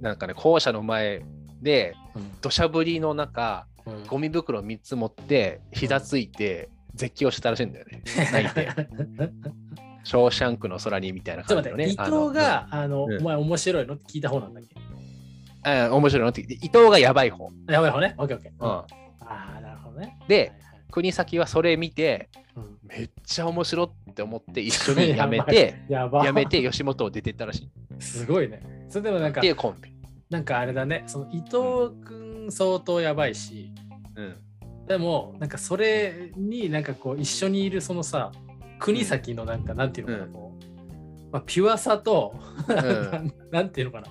[0.00, 1.22] なんかね、校舎の前
[1.62, 1.94] で、
[2.40, 8.02] 土砂降りの中、うん、ゴミ袋3つ持って、膝ついて、絶叫したらしいんだよね。
[8.32, 8.68] 泣いて。
[10.08, 11.84] ショーシャンクの空にみたいな感じのね。
[11.84, 12.00] 伊藤
[12.32, 14.74] が、あの、お前面白いのって聞いた方なんだっけ？
[15.70, 17.50] あ面白いのって伊藤がやばい方。
[17.68, 18.14] やばい方ね？
[18.16, 18.64] オッケーオッケー。
[18.64, 18.86] うん、あ
[19.20, 20.18] あ、なるほどね。
[20.26, 20.52] で、
[20.90, 22.30] 国崎はそれ見て、
[22.84, 27.70] めっちゃ面白って思って一緒に やめて、やめて吉本を出てったらしい。
[28.02, 28.62] すごいね。
[28.88, 29.92] それでもなんか、っていうコンビ。
[30.30, 33.70] なんかあれだね、その伊藤君相当やばいし、
[34.16, 34.36] うん、
[34.86, 38.32] でもなんかそれになんかこう一緒にいるそのさ、
[38.78, 42.34] 国崎のなんか、なんていうのかな、こう、まあ、ピュアさと、
[43.50, 44.08] なんていうのかな、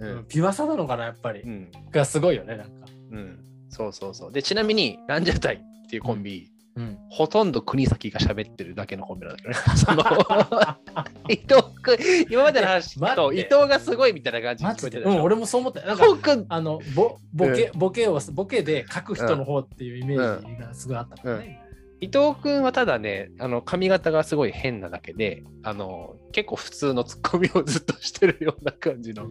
[0.00, 2.86] うん、ピュアさなのかな、やっぱり、うん、がすごいよね、なんか。
[3.10, 3.38] うん、
[3.68, 4.32] そうそうそう。
[4.32, 9.56] で、ちなみに、ランジャタイっていうコンビ、うん、ほとんど国崎が喋ってるだけのコンビなんだけどね。
[9.76, 10.04] その
[11.28, 11.96] 伊藤君、
[12.30, 15.80] 今までの話と伊藤がすごいみたいな感じ聞こえてうん、俺もそう思った。
[15.84, 21.67] なんかあのボボケ、ボケをボケで書く人の方っていうイメージがすごいあったからね。
[22.00, 29.26] 伊藤君はただね、あの髪型がすごい変なだけで、あの結構普通のツッコミをずっとしてるような感じの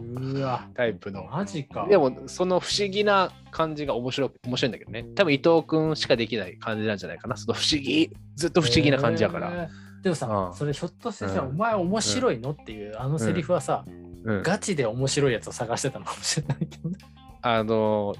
[0.74, 1.24] タイプの。
[1.24, 1.86] マジか。
[1.88, 5.04] でも、その不思議な感じが面白面白いんだけどね。
[5.14, 7.36] 多分伊藤君しかできない感じなんじゃないかな。
[7.36, 9.70] その不思議、ずっと不思議な感じやから。
[10.02, 12.50] でもさ、うん、それひょっとしてさ、うん、お前面白いの？
[12.50, 13.84] っていうあのセリフはさ、
[14.24, 16.98] うん、ガチで面白いやつを探してたのかもしれないけどね。
[17.40, 18.14] あの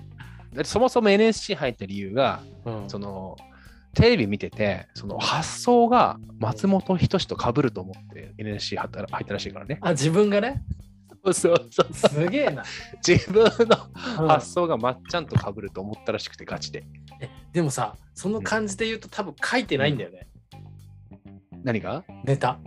[0.64, 2.40] そもそも NSC 入った理由が、
[2.86, 3.36] その
[3.94, 9.78] テレビ見てて、その発想が松本人志と被ると思って NSC 入ったらしいからね。
[9.80, 10.62] あ、自分がね？
[11.24, 11.94] そうそうそう。
[11.94, 12.64] すげえな。
[13.06, 16.84] 自分の発想がまっちゃんと被ると思ったらしくて、ガチで。
[17.20, 20.28] え、でもさ、その感じで言うと、多分書いてないんだよね。
[21.52, 22.04] うん、何が？
[22.24, 22.58] ネタ。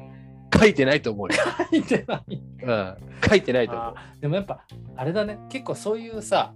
[0.53, 1.33] 書いてないと思うよ。
[1.71, 2.41] 書いてない。
[2.63, 2.95] うん。
[3.27, 3.95] 書いてないと思う。
[4.19, 4.65] でもやっぱ、
[4.97, 5.39] あれだね。
[5.49, 6.53] 結構そういうさ、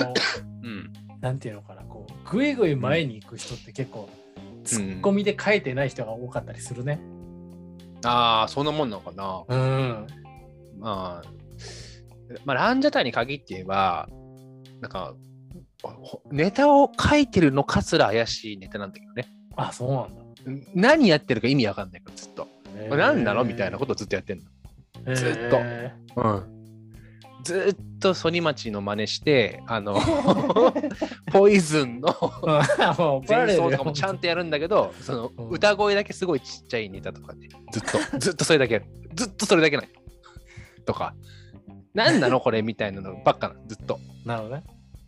[0.00, 0.14] あの、
[0.62, 0.92] うん、
[1.22, 1.82] なんていうのかな。
[2.30, 4.08] ぐいぐい前に行く人って結構、
[4.64, 7.00] ツッコミで書いてない人が多かったりするね。
[7.00, 9.44] うん、ああ、そんなもんなのかな。
[9.48, 10.06] うん。
[10.78, 11.28] まあ、
[12.44, 14.08] まあ、ランジャタイに限って言えば、
[14.80, 15.14] なんか、
[16.30, 19.28] ネタを書いてるのかすら怪しいネタなんだけどね。
[19.56, 20.22] あ、そうなんだ。
[20.74, 22.48] 何やってるか意味わかんないから、ずっと。
[22.90, 24.40] 何なのみたいなことをずっとやってん
[25.06, 25.14] の。
[25.14, 25.60] ずっと。
[26.16, 26.61] うん。
[27.42, 29.96] ずっと反町の真似してあの
[31.32, 32.14] ポイズンの
[33.28, 38.18] 前奏とかもちゃんとやるんだけどその歌声だけすごいちっちゃいネタとかねずっと。
[38.18, 38.82] ずっとそれだけ
[39.14, 39.88] ずっとそれだけない
[40.84, 41.14] とか。
[41.94, 42.40] 何なの？
[42.40, 43.98] これみたいなのばっかなずっと。
[44.24, 44.64] なるほどね。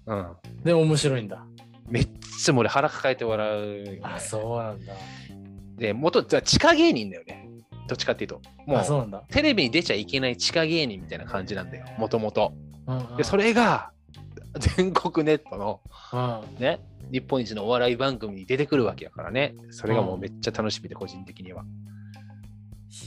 [0.07, 0.37] うん。
[0.65, 1.45] で面白いんだ。
[1.89, 2.09] めっ
[2.43, 4.95] ちゃ俺腹抱えて笑う、ね、あそうなんだ。
[5.77, 7.44] で元地下芸人だよね
[7.89, 8.41] どっちかっていうと。
[8.67, 12.53] もう、テレビに出ちゃいけない地下芸人みたいな感じなんだよ、もともと。
[13.17, 13.93] で、それが、
[14.59, 15.81] 全国ネットの、
[16.59, 16.81] ね、
[17.11, 19.55] 日本一のお笑い番組に出てくるわけやからね。
[19.71, 21.65] それがもうめっちゃ楽しみで、個人的には。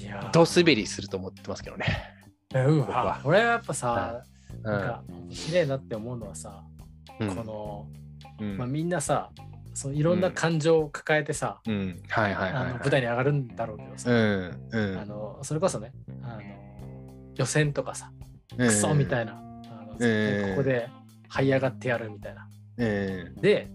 [0.02, 1.86] いやド滑りすると思ってますけどね。
[2.54, 2.82] う
[3.24, 6.64] 俺はやっぱさ、うん、なんか綺麗だって思うのはさ、
[7.20, 7.88] うん、この、
[8.40, 9.32] うん、まあ、みんなさ
[9.78, 15.92] そういろんな感情を抱えてさ、舞台に上がるんだろうけどさ、うんうん、あのそれこそね
[16.24, 16.42] あの
[17.36, 18.12] 予選とかさ
[18.58, 20.90] クソみたいな、あのここで
[21.30, 22.48] 這い上がってやるみたいな。
[22.76, 23.70] で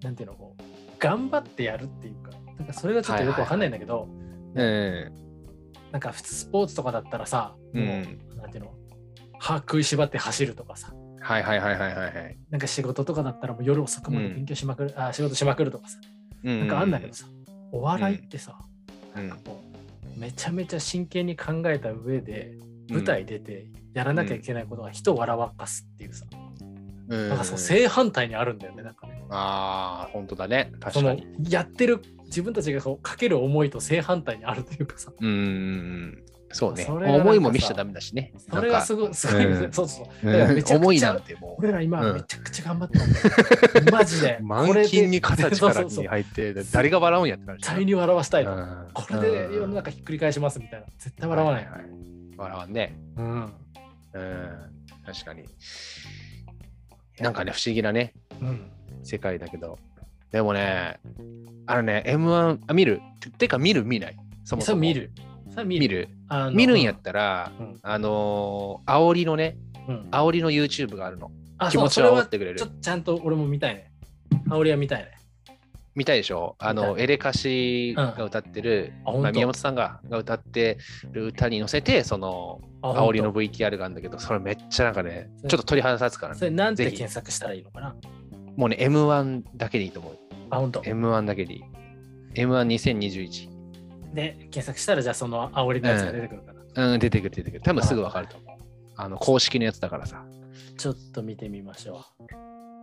[0.00, 0.62] なんていうのこう
[1.00, 4.06] 頑張ってやるっていうかなんかそれがちょっとよくわかんないんだけど、
[4.54, 7.84] なんか普通スポーツとかだったらさ、もう、
[8.36, 8.74] なんていうの
[9.40, 10.94] 歯食いしばって走るとかさ、
[11.28, 12.38] はいはいはいはいはい。
[12.48, 15.98] なんか仕事とかだったらもう夜遅くまで勉強しまくる、うん、あ仕事しまくるとかさ、
[16.42, 17.26] うん、なんかあんだけどさ、
[17.70, 18.58] お笑いってさ、
[19.14, 19.62] うん、なんかこ
[20.16, 22.56] うめちゃめちゃ真剣に考えた上で
[22.88, 26.24] 舞台出てやらなきゃいけないことが人を笑わかすっていうさ、
[27.08, 29.22] うん、なんかそう正反対にあるんだよねなんかね。
[29.28, 30.72] ああ本当だね。
[30.80, 31.26] 確かに。
[31.50, 35.12] やってる自分たちがこうかける思いと正反対にあるというかさ。
[35.20, 36.86] うんそうね。
[36.88, 38.32] 思いも見しちゃダメだしね。
[38.50, 40.76] それがすごい、すごい、うん、そうそう。
[40.76, 41.54] 思いなんてもう。
[41.58, 43.06] 俺ら今めちゃくちゃ頑張ってた
[43.80, 44.38] んだマジで。
[44.42, 47.58] 満勤に肩力に入って、誰が笑うんやってなる。
[47.60, 48.50] 絶対に笑わしたいと。
[48.94, 50.86] これで世の中ひっくり返しますみたいな。
[50.98, 51.68] 絶対笑わない。
[52.36, 52.98] 笑わんね。
[53.16, 53.26] うん。
[53.34, 53.52] うん。
[55.04, 55.44] 確かに。
[57.20, 58.14] なんかね、不思議なね、
[59.02, 59.78] 世界だけど。
[60.30, 61.00] でもね、
[61.66, 63.00] あのね、M1、あ、見る？
[63.38, 63.84] てか見る？
[63.84, 64.80] 見ないそもそも。
[64.80, 65.10] 見る。
[65.64, 66.08] 見る
[66.52, 69.56] 見るんやったら、うん、あのー、煽りのね、
[69.88, 71.30] うん、煽りの YouTube があるの。
[71.70, 72.58] 気持ちを煽ってくれる。
[72.58, 73.90] ちょちゃんと俺も見たいね。
[74.48, 75.10] 煽りは見たいね。
[75.96, 76.54] 見たいでしょ？
[76.60, 80.78] あの、エレカシが歌ってる、うん、まあ、宮本さんがが歌って
[81.10, 86.38] る歌に乗せて、その、煽りの VTR があるんだけど、それめっちゃなんかね、ちょっと鳥肌立つからね。
[86.38, 87.96] それなんて検索したらいいのかな？
[88.56, 90.18] もうね、M1 だけでいいと思う。
[90.50, 91.64] あ、本当？M1 だけでいい。
[92.34, 93.47] M12021。
[94.14, 96.86] で、検索したら、じゃあその煽りのやつが出てくるかな。
[96.86, 97.60] うん、うん、出てくる、出てくる。
[97.62, 98.56] 多分すぐわかると思う。
[98.96, 100.24] あの、公式のやつだからさ。
[100.76, 102.24] ちょっと見てみましょう。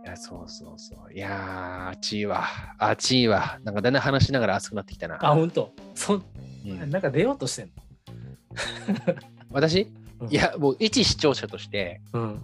[0.06, 1.12] いや、そうそうそう。
[1.12, 2.44] いやー、あちいわ。
[2.78, 3.58] あちいわ。
[3.64, 5.18] なんかだんだん話しながら熱くなってきたな。
[5.20, 5.72] あ、ほんと。
[5.94, 7.72] そ、うん、なんか出ようとしてんの？
[9.50, 12.40] 私、うん、いや、もう一視聴者として、うん、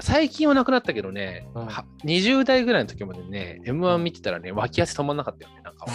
[0.00, 1.66] 最近はなくなったけどね、うん、
[2.04, 5.62] 20代ぐらいの時までね、M1 見てたらね、脇汗止まんなかったよね。
[5.62, 5.86] なんか。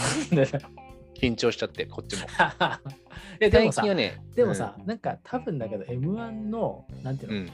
[1.16, 2.28] 緊張しちゃって、こっちも。
[3.40, 7.50] えでもさ、ね、でもさ、うん、なんか多分だけど M1 の、なんていう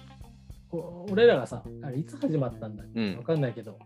[0.72, 3.78] の、うん、俺らがさ、あれいつ始まったんだっけ、うん、わかんないけど。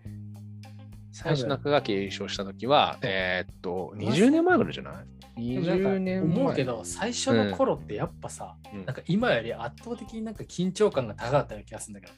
[1.11, 4.93] 最初中垣優勝した時は、えー、っと、20年前ぐらいじゃない
[5.37, 12.13] ？20年思うけど最初の頃ってやっぱさ、うん、なんか今より圧倒的になんか緊張感が高かったような気がするんだけど。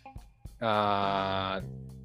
[0.62, 1.96] あー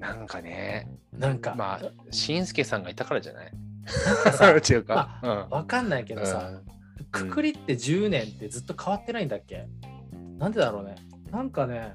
[0.00, 0.88] なんかね。
[1.12, 1.54] なんか。
[1.54, 3.52] まあしんすけさんがいたからじゃない？
[4.70, 6.50] 違うか、まあ、分かんないけどさ、
[6.98, 9.66] うん、くくりって10年ってずっと変わってないんだっけ、
[10.38, 10.96] なんでだろうね。
[11.30, 11.94] なんかね。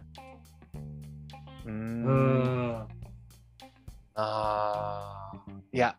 [1.66, 2.88] うん。
[4.16, 5.32] あ
[5.72, 5.96] いや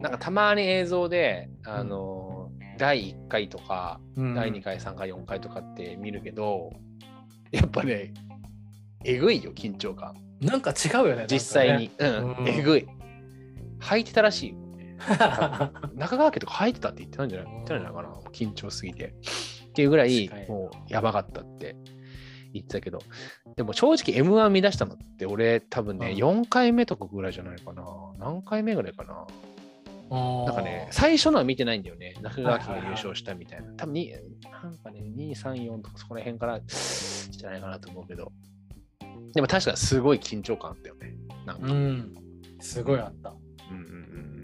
[0.00, 6.72] なんかたまに映像であの、うん、第1回とか、うん、第2回3回4回とかって見るけど
[7.52, 8.14] やっぱね
[9.04, 10.14] えぐいよ緊張感。
[10.40, 12.88] なんか違うよね実際に、ね、うん、うん、えぐい。
[13.80, 14.56] 履いてたらしいよ
[15.94, 17.52] 中川家とか入ってたって言ってたんじゃない？
[17.52, 18.08] 言ってないのかな？
[18.32, 19.14] 緊張すぎて。
[19.70, 21.76] っていうぐらい、もうやばかったって
[22.52, 22.98] 言ってたけど、
[23.56, 27.84] でも正直 M1 見出したのって俺多分ね、4回目とかぐらいじゃないかな。
[28.18, 29.26] 何回目ぐらいかな？
[30.10, 32.14] なんかね、最初のは見てないんだよね。
[32.20, 33.72] 中川家が優勝したみたいな。
[33.74, 38.32] 多分に、なんかね、2、3、4とかそこら辺からじゃないかなと思うけど。
[39.34, 41.14] でも確かにすごい緊張感あったよね。
[41.46, 41.72] なんか。
[41.72, 42.14] うん、
[42.58, 43.32] すごいあった。
[43.70, 44.39] うんうんうん。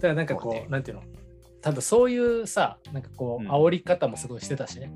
[0.00, 1.02] だからなんかこう、ね、なんていうの？
[1.62, 4.90] 多分そういうさ、なんかこう、煽り方もすごいしてたしね。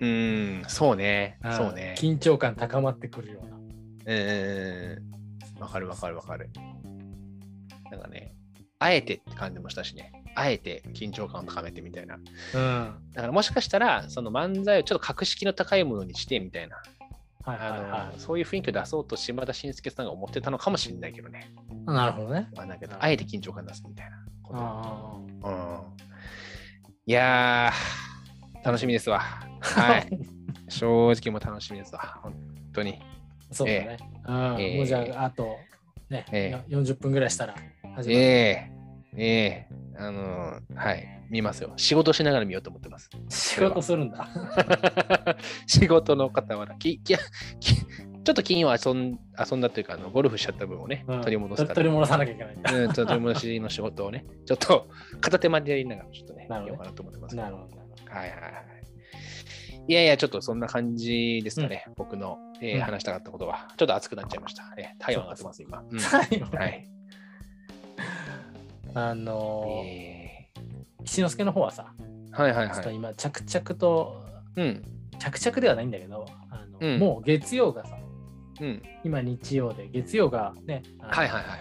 [0.00, 1.38] うん、そうね。
[1.56, 1.94] そうね。
[1.98, 3.56] 緊張感高まってくるような。
[4.06, 4.14] う
[5.58, 5.60] ん。
[5.60, 6.48] わかるわかるわかる。
[7.90, 8.34] なんかね、
[8.78, 10.12] あえてって感じもしたしね。
[10.34, 12.16] あえて緊張感を高めてみたいな。
[12.16, 12.94] うん。
[13.12, 16.76] だからもしかしたら、その漫才をちょっと格式の高いものにしてみたいな。
[17.44, 21.52] はいはいはい、そういう雰囲気を出そうと島田紳介さんが思ってたのかもしれないけどね。
[21.84, 22.48] なるほどね。
[22.56, 24.16] まあ、だけど、あえて緊張感出すみたいな
[24.46, 24.54] こ
[25.42, 25.48] と。
[25.48, 25.80] うん、
[27.06, 29.20] いやー、楽しみですわ。
[29.60, 30.08] はい。
[30.68, 32.20] 正直も楽しみですわ。
[32.22, 32.34] 本
[32.72, 33.00] 当に。
[33.50, 33.96] そうだね。
[34.00, 35.56] えー、えー、もうじゃあ、あと、
[36.10, 37.54] ね、えー、40分ぐらいしたら
[37.94, 38.20] 始まる。
[38.20, 41.16] えー、えー、あのー、はい。
[41.30, 41.72] 見ますよ。
[41.76, 43.10] 仕事しながら見ようと思ってます。
[43.28, 44.28] 仕事するんだ。
[45.66, 46.74] 仕事の傍ら。
[46.76, 47.14] きき
[47.60, 47.74] き
[48.26, 51.74] ちょっと金曜遊ん遊んだというかあの、ゴルフしちゃった分をね、うん取り戻すから。
[51.76, 52.74] 取り戻さなきゃいけないんだ。
[52.74, 54.88] うん、取り戻しの仕事をね、 ちょっと
[55.20, 57.36] 片手間でやりながら、ちょっとね、やろうかなと思ってます。
[57.36, 57.76] なるほど。
[57.76, 58.52] なるほどはいはいはい。
[59.86, 63.68] いやいや、ちょっとそんな感じですかね、僕の、えーうん話したかったことは。
[63.76, 64.64] ちょっと熱くなっちゃいました。
[64.76, 65.84] えー、体温上がってます、今。
[65.88, 66.88] うんはい。
[68.94, 70.48] あのー、え
[71.04, 72.74] 石之助の方はさ、ーはいはいはい。
[72.74, 74.82] ちょっと今、着々と、うん。
[75.20, 77.96] 着々ではないんだけど、あのうんもう月曜がさ、
[78.60, 78.82] うん。
[79.04, 81.60] 今日曜で、月曜がね、はいはいはい。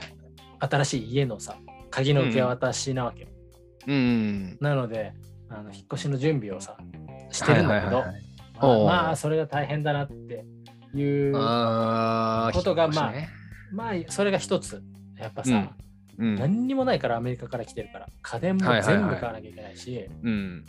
[0.60, 1.58] 新しい家のさ、
[1.92, 3.28] 鍵の受け渡しなわけよ。
[3.88, 4.58] うん。
[4.60, 5.14] なので、
[5.50, 6.78] あの引っ越しの準備をさ、
[7.32, 10.46] してるんだけど、はいはいはいまあまあ、それが大変だなって
[10.94, 13.30] いう、ことがまあね
[13.72, 14.82] まあ、それが一つ。
[15.18, 15.72] やっぱさ、
[16.18, 16.36] うん。
[16.36, 20.66] 何にもないからアメリカから来てるから、家電もはいはいはい全部買わなきゃいけないし、うん。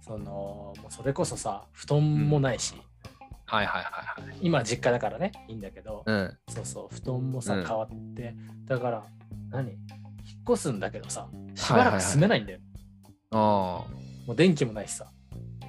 [0.00, 2.74] そのもうそれこそさ、布団もないし、
[3.56, 4.38] はいはいはいはい。
[4.40, 6.36] 今実家だからね、いいんだけど、うん。
[6.48, 8.34] そうそう、布団もさ、うん変わって、
[8.64, 9.04] だから、
[9.50, 9.78] 何引っ
[10.50, 12.58] 越すんだけどさ、しばらく住めないんだよ。
[13.32, 13.84] あ
[14.26, 15.06] もう電気もないしさ。
[15.08, 15.66] あ。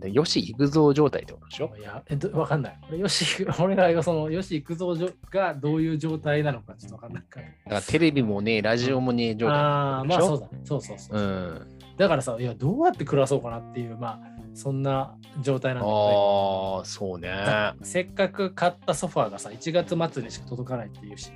[0.00, 1.72] で、よし行くぞ状態ってことでしょ？
[1.78, 2.78] いや、えどわかんない。
[2.88, 7.46] 俺、よし、 俺がその、よし行くぞじょがどういう状態なのかちょっとわかんないから。
[7.46, 10.60] だからテレビもね、ラジオもね、状態ああ、まあそうだね。
[10.64, 11.18] そうそうそう。
[11.18, 11.78] うん。
[11.96, 17.74] だからさ、いや、どうやって暮らそうかなっていう、まあ、そんな状態なんだけど、ああ、そうね。
[17.82, 21.32] せっかく買ったソファーがさ、1月末にしか届かないっていうし、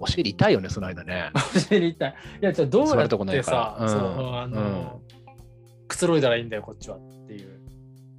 [0.00, 1.30] お尻痛いよね、その間ね。
[1.68, 2.14] 知りたい。
[2.42, 4.00] いや、じゃあどうや座るとこないってさ、うんそう
[4.34, 5.00] あの、
[5.88, 7.60] くつろいだらいいんだよ、こっちはっていう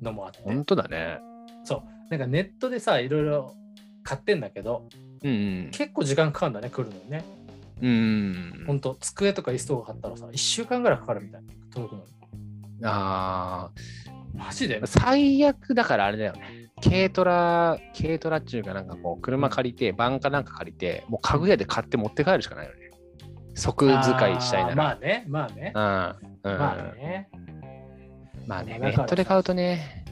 [0.01, 0.39] のもあって。
[0.43, 1.20] 本当だね。
[1.63, 2.09] そう。
[2.11, 3.55] なんかネットでさ、いろいろ
[4.03, 4.88] 買ってんだけど、
[5.24, 7.26] うん結構時間かかるんだね、来るのにね。
[7.82, 7.89] うん。
[8.59, 8.66] うん。
[8.68, 12.14] ほんと、机とか椅子とか買ったらさ、1週間ぐらいかかるみたいな、届くのに。
[12.84, 13.71] あ
[14.34, 14.80] マジで？
[14.84, 16.69] あ、最悪だからあれだよね。
[16.84, 22.91] 軽トラ、軽トラっていうかなんかこう、車借りて、バンかなんか借りて、もう家具屋で買って持って帰るしかないよね。
[23.53, 24.76] 即使いしたいなら。
[24.76, 25.71] まあね、まあね。
[25.73, 26.51] うん。
[26.51, 26.59] うん。
[26.59, 27.30] まあね。
[28.45, 30.05] まあね、ネットで買うとね、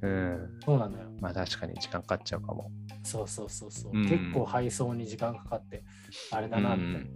[0.00, 0.58] うん。
[0.64, 1.06] そうなんだよ。
[1.20, 2.70] まあ確かに時間かかっちゃうかも。
[3.02, 3.92] そうそうそうそう。
[3.94, 5.84] うん結構配送に時間かかって、
[6.32, 6.82] あれだなって。
[6.82, 7.10] うん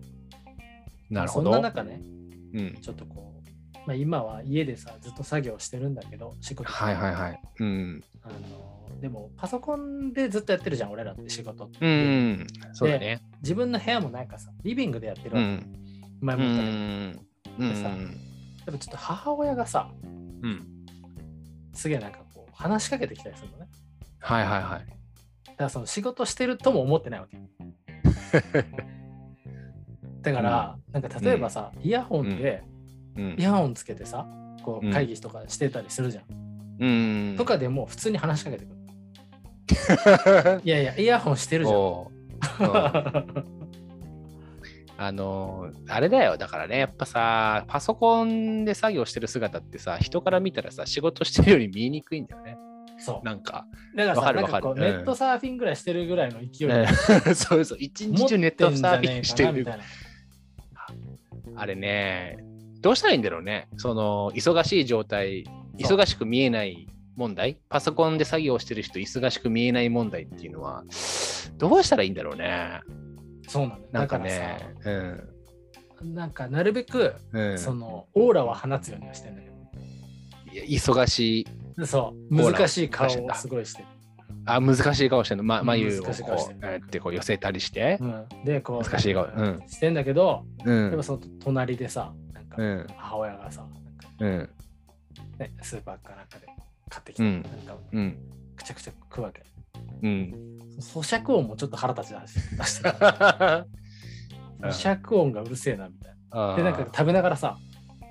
[1.11, 1.51] なるほそんど。
[1.51, 2.01] な中ね、
[2.55, 2.79] うん。
[2.81, 3.30] ちょっとこう、
[3.87, 6.71] まあ、今は家でさ、ずっと作業してるんだけど、仕事。
[6.71, 7.41] はいはいはい。
[7.61, 8.05] うん。
[8.23, 11.79] あのでも、パソコンでずっとやってるじゃん、俺らって仕事って。
[11.81, 12.47] うん。
[12.73, 13.23] そうだね。
[13.43, 15.49] 自分の部屋もなんかさ、リビングでやってるわけ。
[15.49, 15.55] うん。
[16.21, 17.27] う前も言ったけど、ん。
[17.59, 17.75] うん。
[17.75, 17.99] でさやっ
[18.67, 19.91] ぱちょっと母親がさ、
[20.43, 20.67] うん。
[21.73, 23.67] すげえなんかこう、話しかけてきたりするのね。
[24.19, 24.87] はいはいはい。
[25.47, 27.39] だからその仕事してるとも思ってないわけ。
[30.21, 32.70] だから、なんか例えばさ、イヤホンで、うん
[33.17, 33.43] イ。
[33.43, 34.27] ヤホンつけてさ、
[34.63, 36.25] こううん会議とかしてたりするじゃん。
[36.81, 37.37] うん。
[37.37, 38.77] とかでも普通に話しかけてくる。
[40.65, 42.07] いやいや、イヤホンしてるじゃん。
[45.03, 52.59] あのーあれだよだからねやっぱさパソコンで作業してる姿ってさ人から見たらさ仕事してるより見えにくいんだよね
[53.01, 53.27] そう。
[53.27, 56.87] なんか、だからさ、わかるなんかこうわかるネットサーフィンぐらいしてるぐらいの勢いで
[57.29, 59.85] うんそうそう一日中ネットサーフィンしてるみたいな。
[61.57, 62.45] あれね
[62.81, 63.69] どうしたらいいんだろうね。
[63.77, 65.45] その忙しい状態
[65.79, 67.59] 忙しく見えない問題。
[67.69, 70.85] パソコンで作業してる人忙しく見えない問題っていうのは
[71.59, 72.81] どうしたらいいんだろうね。
[73.49, 73.89] そうなんだよ。
[73.93, 76.15] なんかねうん。
[76.15, 77.59] なんかなるべく、うん。
[77.59, 79.51] そのオーラは放つようにはしてんだけ
[80.53, 81.47] いや忙しい。
[81.77, 81.87] ど。
[81.87, 83.89] そう、難しい顔をすごいしてる。
[84.47, 86.59] あ難しい顔してるの、ま、うん眉をこ難しい顔してる。
[86.63, 87.99] うやってこう寄せたりして。
[88.01, 89.25] う、ん、で、こう、難しい顔。
[89.25, 89.63] うん。
[89.69, 90.91] してんだけど、うん。
[90.91, 92.13] でもその隣でさ、
[92.61, 92.87] うん。
[92.97, 94.51] 母親がさ、なんかうん。
[95.39, 96.47] ね、スーパーかなんかで
[96.89, 97.43] 買ってきて、うん。
[97.43, 98.17] なんかうん。
[98.57, 99.43] くちゃくちゃ食うわけ。
[100.03, 100.35] うん。
[100.79, 102.27] 咀嚼音もちょっっと腹立ち出
[102.67, 103.67] した
[104.61, 106.57] 咀嚼音がうるせえなみたいな。
[106.57, 107.57] で、なんか食べながらさ、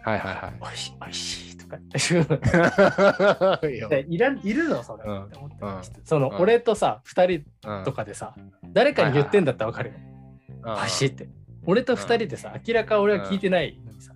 [0.03, 2.33] はいはおいしい、おいしいとか言って。
[2.33, 3.87] いはいいや。
[3.89, 5.25] でいらんいるのそれ、うん。
[5.25, 5.57] って思って。
[5.61, 5.81] うん。
[6.05, 6.35] その、うん。
[6.37, 7.83] 俺とさ、二人うん。
[7.83, 8.33] とかでさ、
[8.63, 9.95] 誰かに言ってんだったらわかるよ。
[9.97, 10.09] うん
[10.65, 11.29] おいしいって。
[11.65, 14.13] 俺と二人でさ、明らか俺は聞いてないのにさ、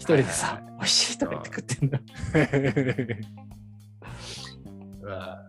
[0.00, 2.04] 一人ではいさはい、おいしいとか言って食ってんだよ。
[5.04, 5.48] まあ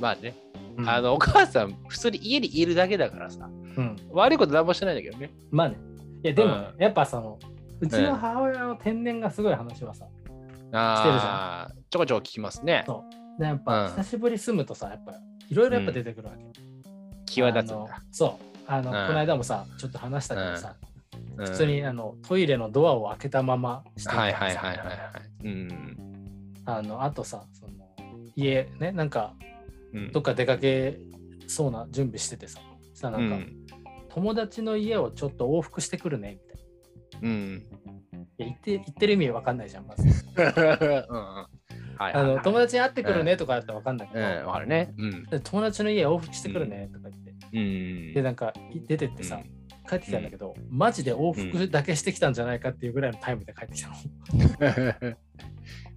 [0.00, 0.34] まあね、
[0.78, 0.88] うん。
[0.88, 3.50] あのお母さん普通に家にいるだけだからさ。
[3.76, 3.96] うん。
[4.12, 5.32] 悪いこと何もしてないんだけどね。
[5.50, 5.76] まあね。
[6.22, 7.38] いや、でもやっぱその、
[7.80, 10.06] うちの母親の天然がすごい話はさ、
[10.72, 12.84] ああちょこちょこ聞きますね。
[12.86, 13.04] そ
[13.38, 13.40] う。
[13.40, 13.88] でやっぱうん。
[13.88, 15.14] 久しぶり住むとさ、やっぱ
[15.48, 17.32] いろいろやっぱ出てくるわけ。
[17.32, 18.02] 際立つんだ。
[18.12, 18.56] そう。
[18.68, 19.06] あの、うん。
[19.08, 20.89] この間もさ、ちょっと話したけどさ、うん
[21.46, 24.94] 普通にあのトイレのドアを開けたまましてはいはいはいはいは
[25.42, 25.46] い。
[25.46, 25.96] うん
[26.66, 27.72] あのあとさその
[28.36, 29.34] 家ねなんか
[29.92, 30.12] うん。
[30.12, 30.98] どっか出かけ
[31.46, 32.60] そうな準備しててさ、
[32.94, 33.66] さなんか、うん、
[34.08, 37.28] 友達の家をちょっと往復してくるねみたいな。
[37.28, 37.66] うん。
[38.38, 40.04] いや言って言ってる意味わかんないじゃん、まず。
[41.98, 48.54] あの友達に会ってくるねとかだったらわかんないけど、うん、かるね、うん、友達の家往復してくるねとか言って、うん、でなんか
[48.86, 49.40] 出てってさ、
[49.90, 53.96] 帰ってきたんだけど、マジで往復だけしてきたんじゃないかっていうぐらいのタイムで帰ってきたの。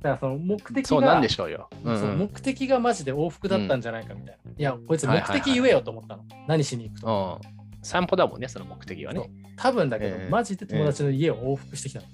[0.02, 4.52] だからその目的がそうなんでしょうよ、うんその目的がマジで往復だったんじゃないかみたいな。
[4.52, 6.24] いや、こいつ目的言えよと思ったの。
[6.48, 7.42] 何しに行くと。
[7.84, 9.30] 散歩だもんね、その目的はね。
[9.56, 12.06] 多分だけど、えー、マジで友達の家を往復してきたの。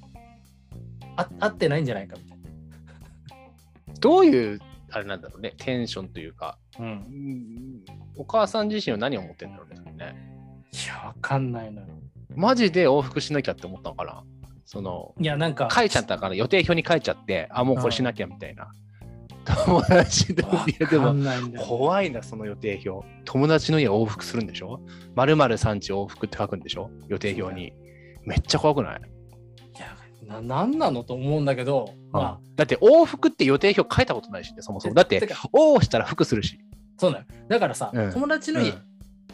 [1.15, 3.93] あ会ってないんじゃないかみたいな。
[3.99, 4.59] どういう
[4.91, 7.83] あれなんだろうね、テンションというか、うん、
[8.15, 10.28] お母さん自身は何を思ってんだろうね。
[10.73, 11.87] ねいや、わかんないのよ。
[12.35, 14.23] マジで往復しなきゃって思ったのかな？
[14.65, 18.71] その、いや、なんか、書いちゃったから予定表に書いちゃって、あ、もうこれしなきゃみたいな。
[19.65, 21.15] 友達の家でも
[21.57, 23.07] 怖いな、その予定表。
[23.25, 24.79] 友達の家往復するんでしょ？
[25.15, 26.91] まる産地往復って書くんでしょ？
[27.07, 27.73] 予定表に。
[28.25, 29.01] めっちゃ怖くない？
[30.27, 34.93] な何なのと思うんだけど、まあ、だって往復って予定表書いたことないしね、そもそも。
[34.93, 35.19] だって、
[35.51, 36.59] 往したら服するし。
[36.97, 37.25] そうだよ。
[37.47, 38.73] だからさ、うん、友達の家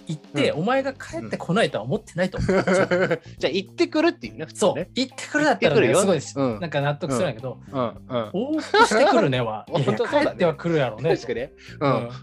[0.07, 2.63] 行って、うん、お前が帰ってこないとは思ってないと思う。
[3.37, 4.71] じゃあ行ってくるっていうね、普通ね。
[4.73, 11.15] そう、行ってくるだったら、ね、すごいです、うん、なんか納得するんだけど、うん往復してくるねは、 いや帰ってはくるやろうね。
[11.15, 11.41] 確かに。
[11.41, 11.49] うん。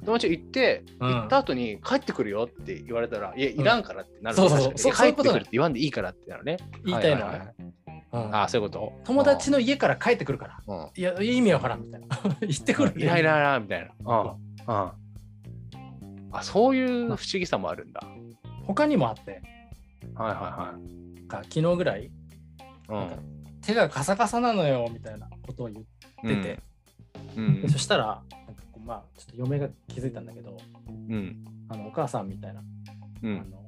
[0.05, 4.37] 友達行って、行った後に帰ってくるよって言われたら、いや、いらんからってなる。
[4.37, 4.93] そうそうそう。
[4.93, 6.57] 帰ってくるって言わんでいいからってなるね。
[6.85, 7.55] 言いたいのはね。
[8.13, 10.91] ああ、そういうこと友達の家から帰ってくるから。
[10.95, 12.07] いや、意味わからんみたいな。
[12.41, 12.93] 行ってくる。
[12.97, 14.37] いらいらいらみたいな。
[14.67, 15.02] うん。
[16.33, 18.03] あそういう不思議さもあるんだ。
[18.67, 19.43] 他にもあって。
[20.15, 20.75] はいはいは
[21.25, 21.29] い。
[21.29, 22.11] か昨日ぐらい、
[22.89, 23.11] うん、
[23.63, 25.85] 手がカサカサなのよみたいなことを言っ
[26.23, 26.61] てて、
[27.37, 27.69] うん。
[27.71, 30.57] そしたらなんかこうまあちょっと嫁が気づいたんだけど、
[30.89, 32.63] うん、あのお母さんみたいな、
[33.23, 33.59] うん、あの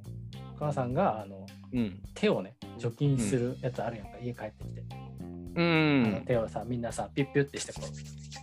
[0.57, 4.83] お母さんがあの、うん、手をね除菌するやつあるやんか、家帰ってきて。
[5.57, 7.85] うん、手をさみんなさピュッピュッてしてこう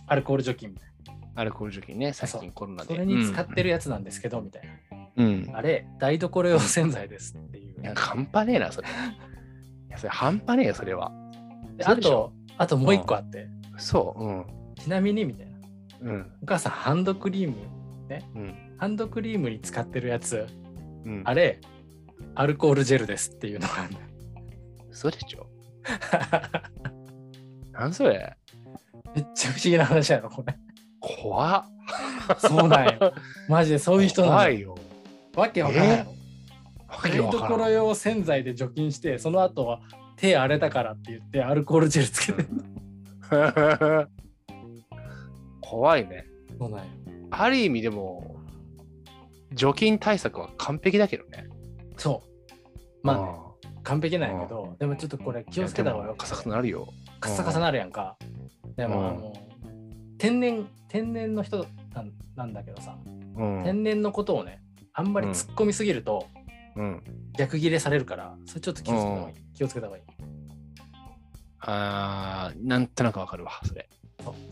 [0.06, 0.91] アルコール除菌みたいな。
[1.34, 2.94] アルコール除菌ね、最近コロナで。
[2.94, 4.98] それに使ってるやつなんですけど、みたいな。
[5.16, 7.80] うん、あれ、台所用洗剤ですっていう。
[7.80, 8.88] いや、半端ねえな、それ。
[9.88, 11.12] いや、それ半端ねえよ、それは。
[11.84, 13.48] あと、あともう一個あって。
[13.76, 14.46] そう、うん。
[14.76, 15.52] ちなみに、みたいな。
[16.02, 17.56] うん、お母さん、ハンドクリーム、
[18.08, 20.46] ね、うん、ハンドクリームに使ってるやつ、
[21.04, 21.60] うん、あれ、
[22.34, 23.94] アルコールジェルですっていうのがある。
[24.90, 25.46] 嘘でしょ
[27.72, 28.36] 何それ
[29.14, 30.54] めっちゃ不思議な話やろ、これ。
[31.02, 31.64] 怖っ。
[32.38, 33.12] そうなんよ。
[33.48, 34.78] マジでそういう人なん怖いよ。
[35.34, 36.12] わけわからないの。
[36.88, 39.80] 台所用洗剤で除菌して、その後は
[40.16, 42.48] 手荒れたからって言ってアルコールジェルつけてる。
[45.60, 46.26] 怖いね。
[46.58, 46.84] そうなんよ。
[47.30, 48.36] ある意味でも、
[49.52, 51.48] 除菌対策は完璧だけどね。
[51.96, 52.22] そ
[53.02, 53.06] う。
[53.06, 56.88] まあ、ね、完璧なんやけど、でもちょっとこれ気をつけた方がよカサカサなるよ。
[57.20, 58.16] カサカサなるやんか。
[58.76, 59.32] でも、あの、
[60.22, 61.66] 天然、天然の人
[62.36, 62.96] なんだけどさ、
[63.64, 64.62] 天然のことをね、
[64.92, 66.28] あんまり突っ込みすぎると、
[67.36, 69.34] 逆ギレされるから、それちょっと気をつけた方がいい。
[69.52, 70.04] 気をつけた方がいい。
[71.58, 73.88] あー、なんとなくわかるわ、それ。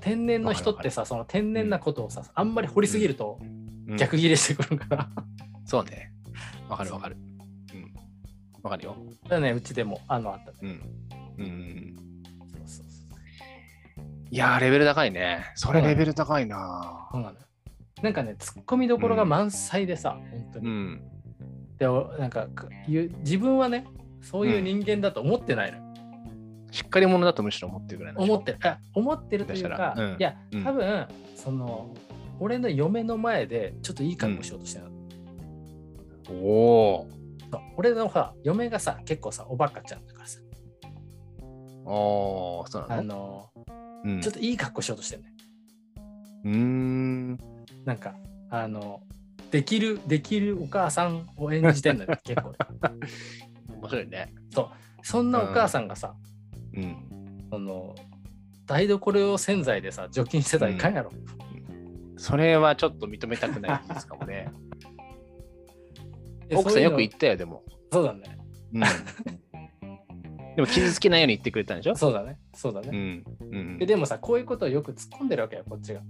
[0.00, 3.38] 天然の人ってさ、その天然なことをさ、あんまり掘りすぎると、
[3.96, 5.08] 逆ギレしてくるから。
[5.66, 6.12] そうね。
[6.68, 7.16] わかるわかる。
[8.64, 8.96] わかるよ。
[9.28, 10.58] だね、うちでもあのあったね。
[10.62, 10.82] うん。
[11.38, 12.09] うん。
[14.30, 15.44] いやレベル高いね。
[15.56, 17.08] それレベル高いな。
[17.12, 17.36] そうなの
[18.02, 20.66] なんかね、ツッコミどころが満載でさ、うん、本当に。
[20.66, 21.02] うん、
[21.78, 21.86] で、
[22.18, 22.46] なんか
[23.18, 23.86] 自分はね、
[24.22, 28.58] そういう人間だと思ってないの、うん、しっかり者だとむしろ思ってるぐらい思ってる。
[28.94, 31.94] 思ってるというか、うん、いや、多分、その、
[32.38, 34.86] 俺の嫁の前でちょっといい格好しようとしてる、
[36.30, 37.08] おお。
[37.76, 40.40] 俺のさ、嫁がさ、結構さ、おバカちゃんだからさ。
[41.84, 43.49] おそうなのあの、
[44.04, 45.34] うん、ちょっといい格好しようとしてるね。
[46.44, 47.38] うん。
[47.84, 48.14] なんか、
[48.50, 49.02] あの、
[49.50, 52.54] できる、できるお母さんを演じてんのよ、結構。
[53.80, 54.32] 面白いね。
[54.54, 54.70] そう。
[55.02, 56.14] そんなお母さんがさ、
[56.74, 56.96] うん。
[57.50, 57.94] あの、
[58.66, 61.10] 台所用洗剤でさ、除菌してたらいかんやろ。
[61.12, 64.48] うん、それはちょっと認めたくないですかもね。
[66.54, 67.64] 奥さんよく言ったよ、でも。
[67.92, 68.38] そうだね。
[68.72, 68.82] うん。
[70.60, 71.96] でも傷つけないように言ってくれたんでしょ？
[71.96, 72.38] そうだね。
[72.54, 72.88] そうだね。
[72.92, 76.02] うんうん、でもさ、こういうことをよく突っ込んでるわけよ、こっちが。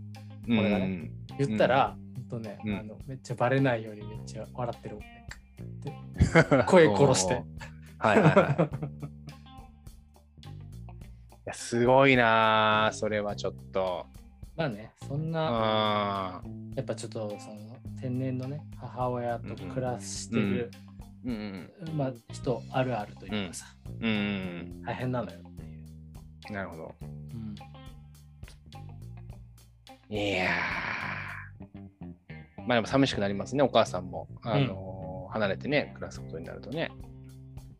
[0.48, 1.10] 俺がね。
[1.38, 6.64] 言ったら、ほんとね、あの、めっちゃバレないようにめっちゃ笑ってるもんね。
[6.66, 7.34] 声殺して。
[7.98, 8.86] はいはいはい。
[10.42, 14.06] いやすごいなそれはちょっと。
[14.56, 16.42] まあね、そんな、
[16.74, 20.89] やっぱちょっとその天然のね、母親と暮らしてる、うん、
[21.24, 23.66] うん、まあ人あるあるというかさ、
[24.00, 25.66] うん、大変なのよってい
[26.50, 26.52] う。
[26.52, 26.94] なるほど。
[30.10, 30.50] うん、いや
[32.66, 34.28] まあでも寂しくなりますね、お母さんも。
[34.42, 36.90] あの、離れてね、暮らすことになるとね。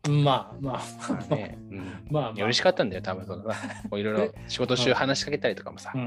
[0.09, 3.25] まあまあ、まあね、 うん、まあ、まあ、嬉しかったんだよ、多分。
[3.25, 5.91] そのいろいろ仕事中話しかけたりとかもさ。
[5.95, 6.05] うん、い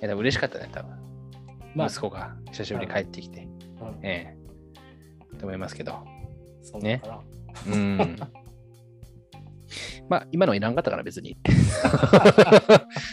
[0.00, 0.96] や、でも嬉しかったね、多分。
[1.74, 3.42] まあ、息子が久しぶりに帰ってきて。
[3.42, 4.34] うん、え
[5.34, 5.36] え。
[5.38, 6.15] と思いますけど。
[6.66, 7.00] そうね。
[7.68, 8.16] うん。
[10.08, 11.36] まあ、今のいらんかったから別に。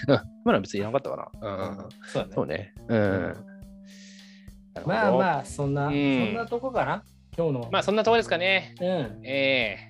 [0.08, 1.50] 今のは別にいらんかったかな。
[1.50, 2.32] うん。
[2.32, 2.74] そうね。
[2.88, 3.36] うん。
[4.86, 7.04] まあまあ、そんな、そんなとこかな。
[7.38, 7.70] 今日の。
[7.72, 8.74] まあ、そんなとこですかね。
[8.82, 8.88] うん。
[9.24, 9.88] ええ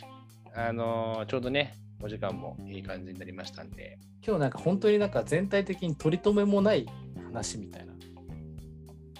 [0.56, 3.98] あのー、ちょうどね、お時間もいい感じになりましたんで。
[4.26, 6.86] 今日なんか本当になんか全体的に取り留めもない
[7.26, 7.94] 話みたいな。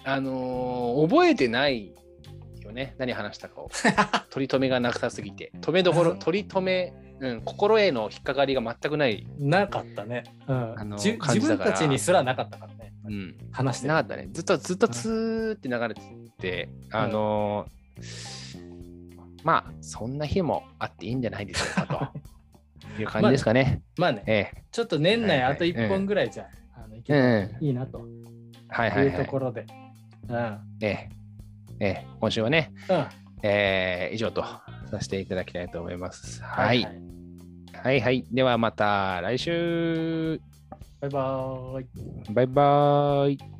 [0.04, 1.94] あのー、覚えてない
[2.64, 3.70] よね、何話したかを。
[4.30, 5.52] 取り留めがなさすぎて。
[5.60, 9.26] 止めどころ、取り留め、うん、心への引っかかりが全くない。
[9.38, 10.24] なかったね。
[10.46, 12.92] うん、あの自分たちにすらなかったからね。
[13.06, 14.28] うん、話してなかったね。
[14.32, 16.00] ずっとずっとツーって流れて
[16.38, 18.44] て、うん、あのー
[19.44, 22.12] まあ、そんな日もあっていいんじゃないでしょうか
[22.96, 23.00] と。
[23.00, 23.04] い。
[23.04, 23.82] う感じですかね。
[23.98, 27.98] まあ、ね、ええ、ちょっと年内あと1本ぐらいじゃ、はいはい、あのいけばいいなと。
[27.98, 29.66] いうところで。
[30.80, 31.08] ええ
[31.80, 33.06] ええ、今週はね、うん、
[33.42, 36.42] えー、以上とさせていただきたいと思います。
[36.42, 36.84] はい。
[36.84, 37.02] はい、
[37.82, 40.40] はい、はい、ではまた来週。
[41.00, 41.86] バイバーイ。
[42.32, 43.53] バイバーイ。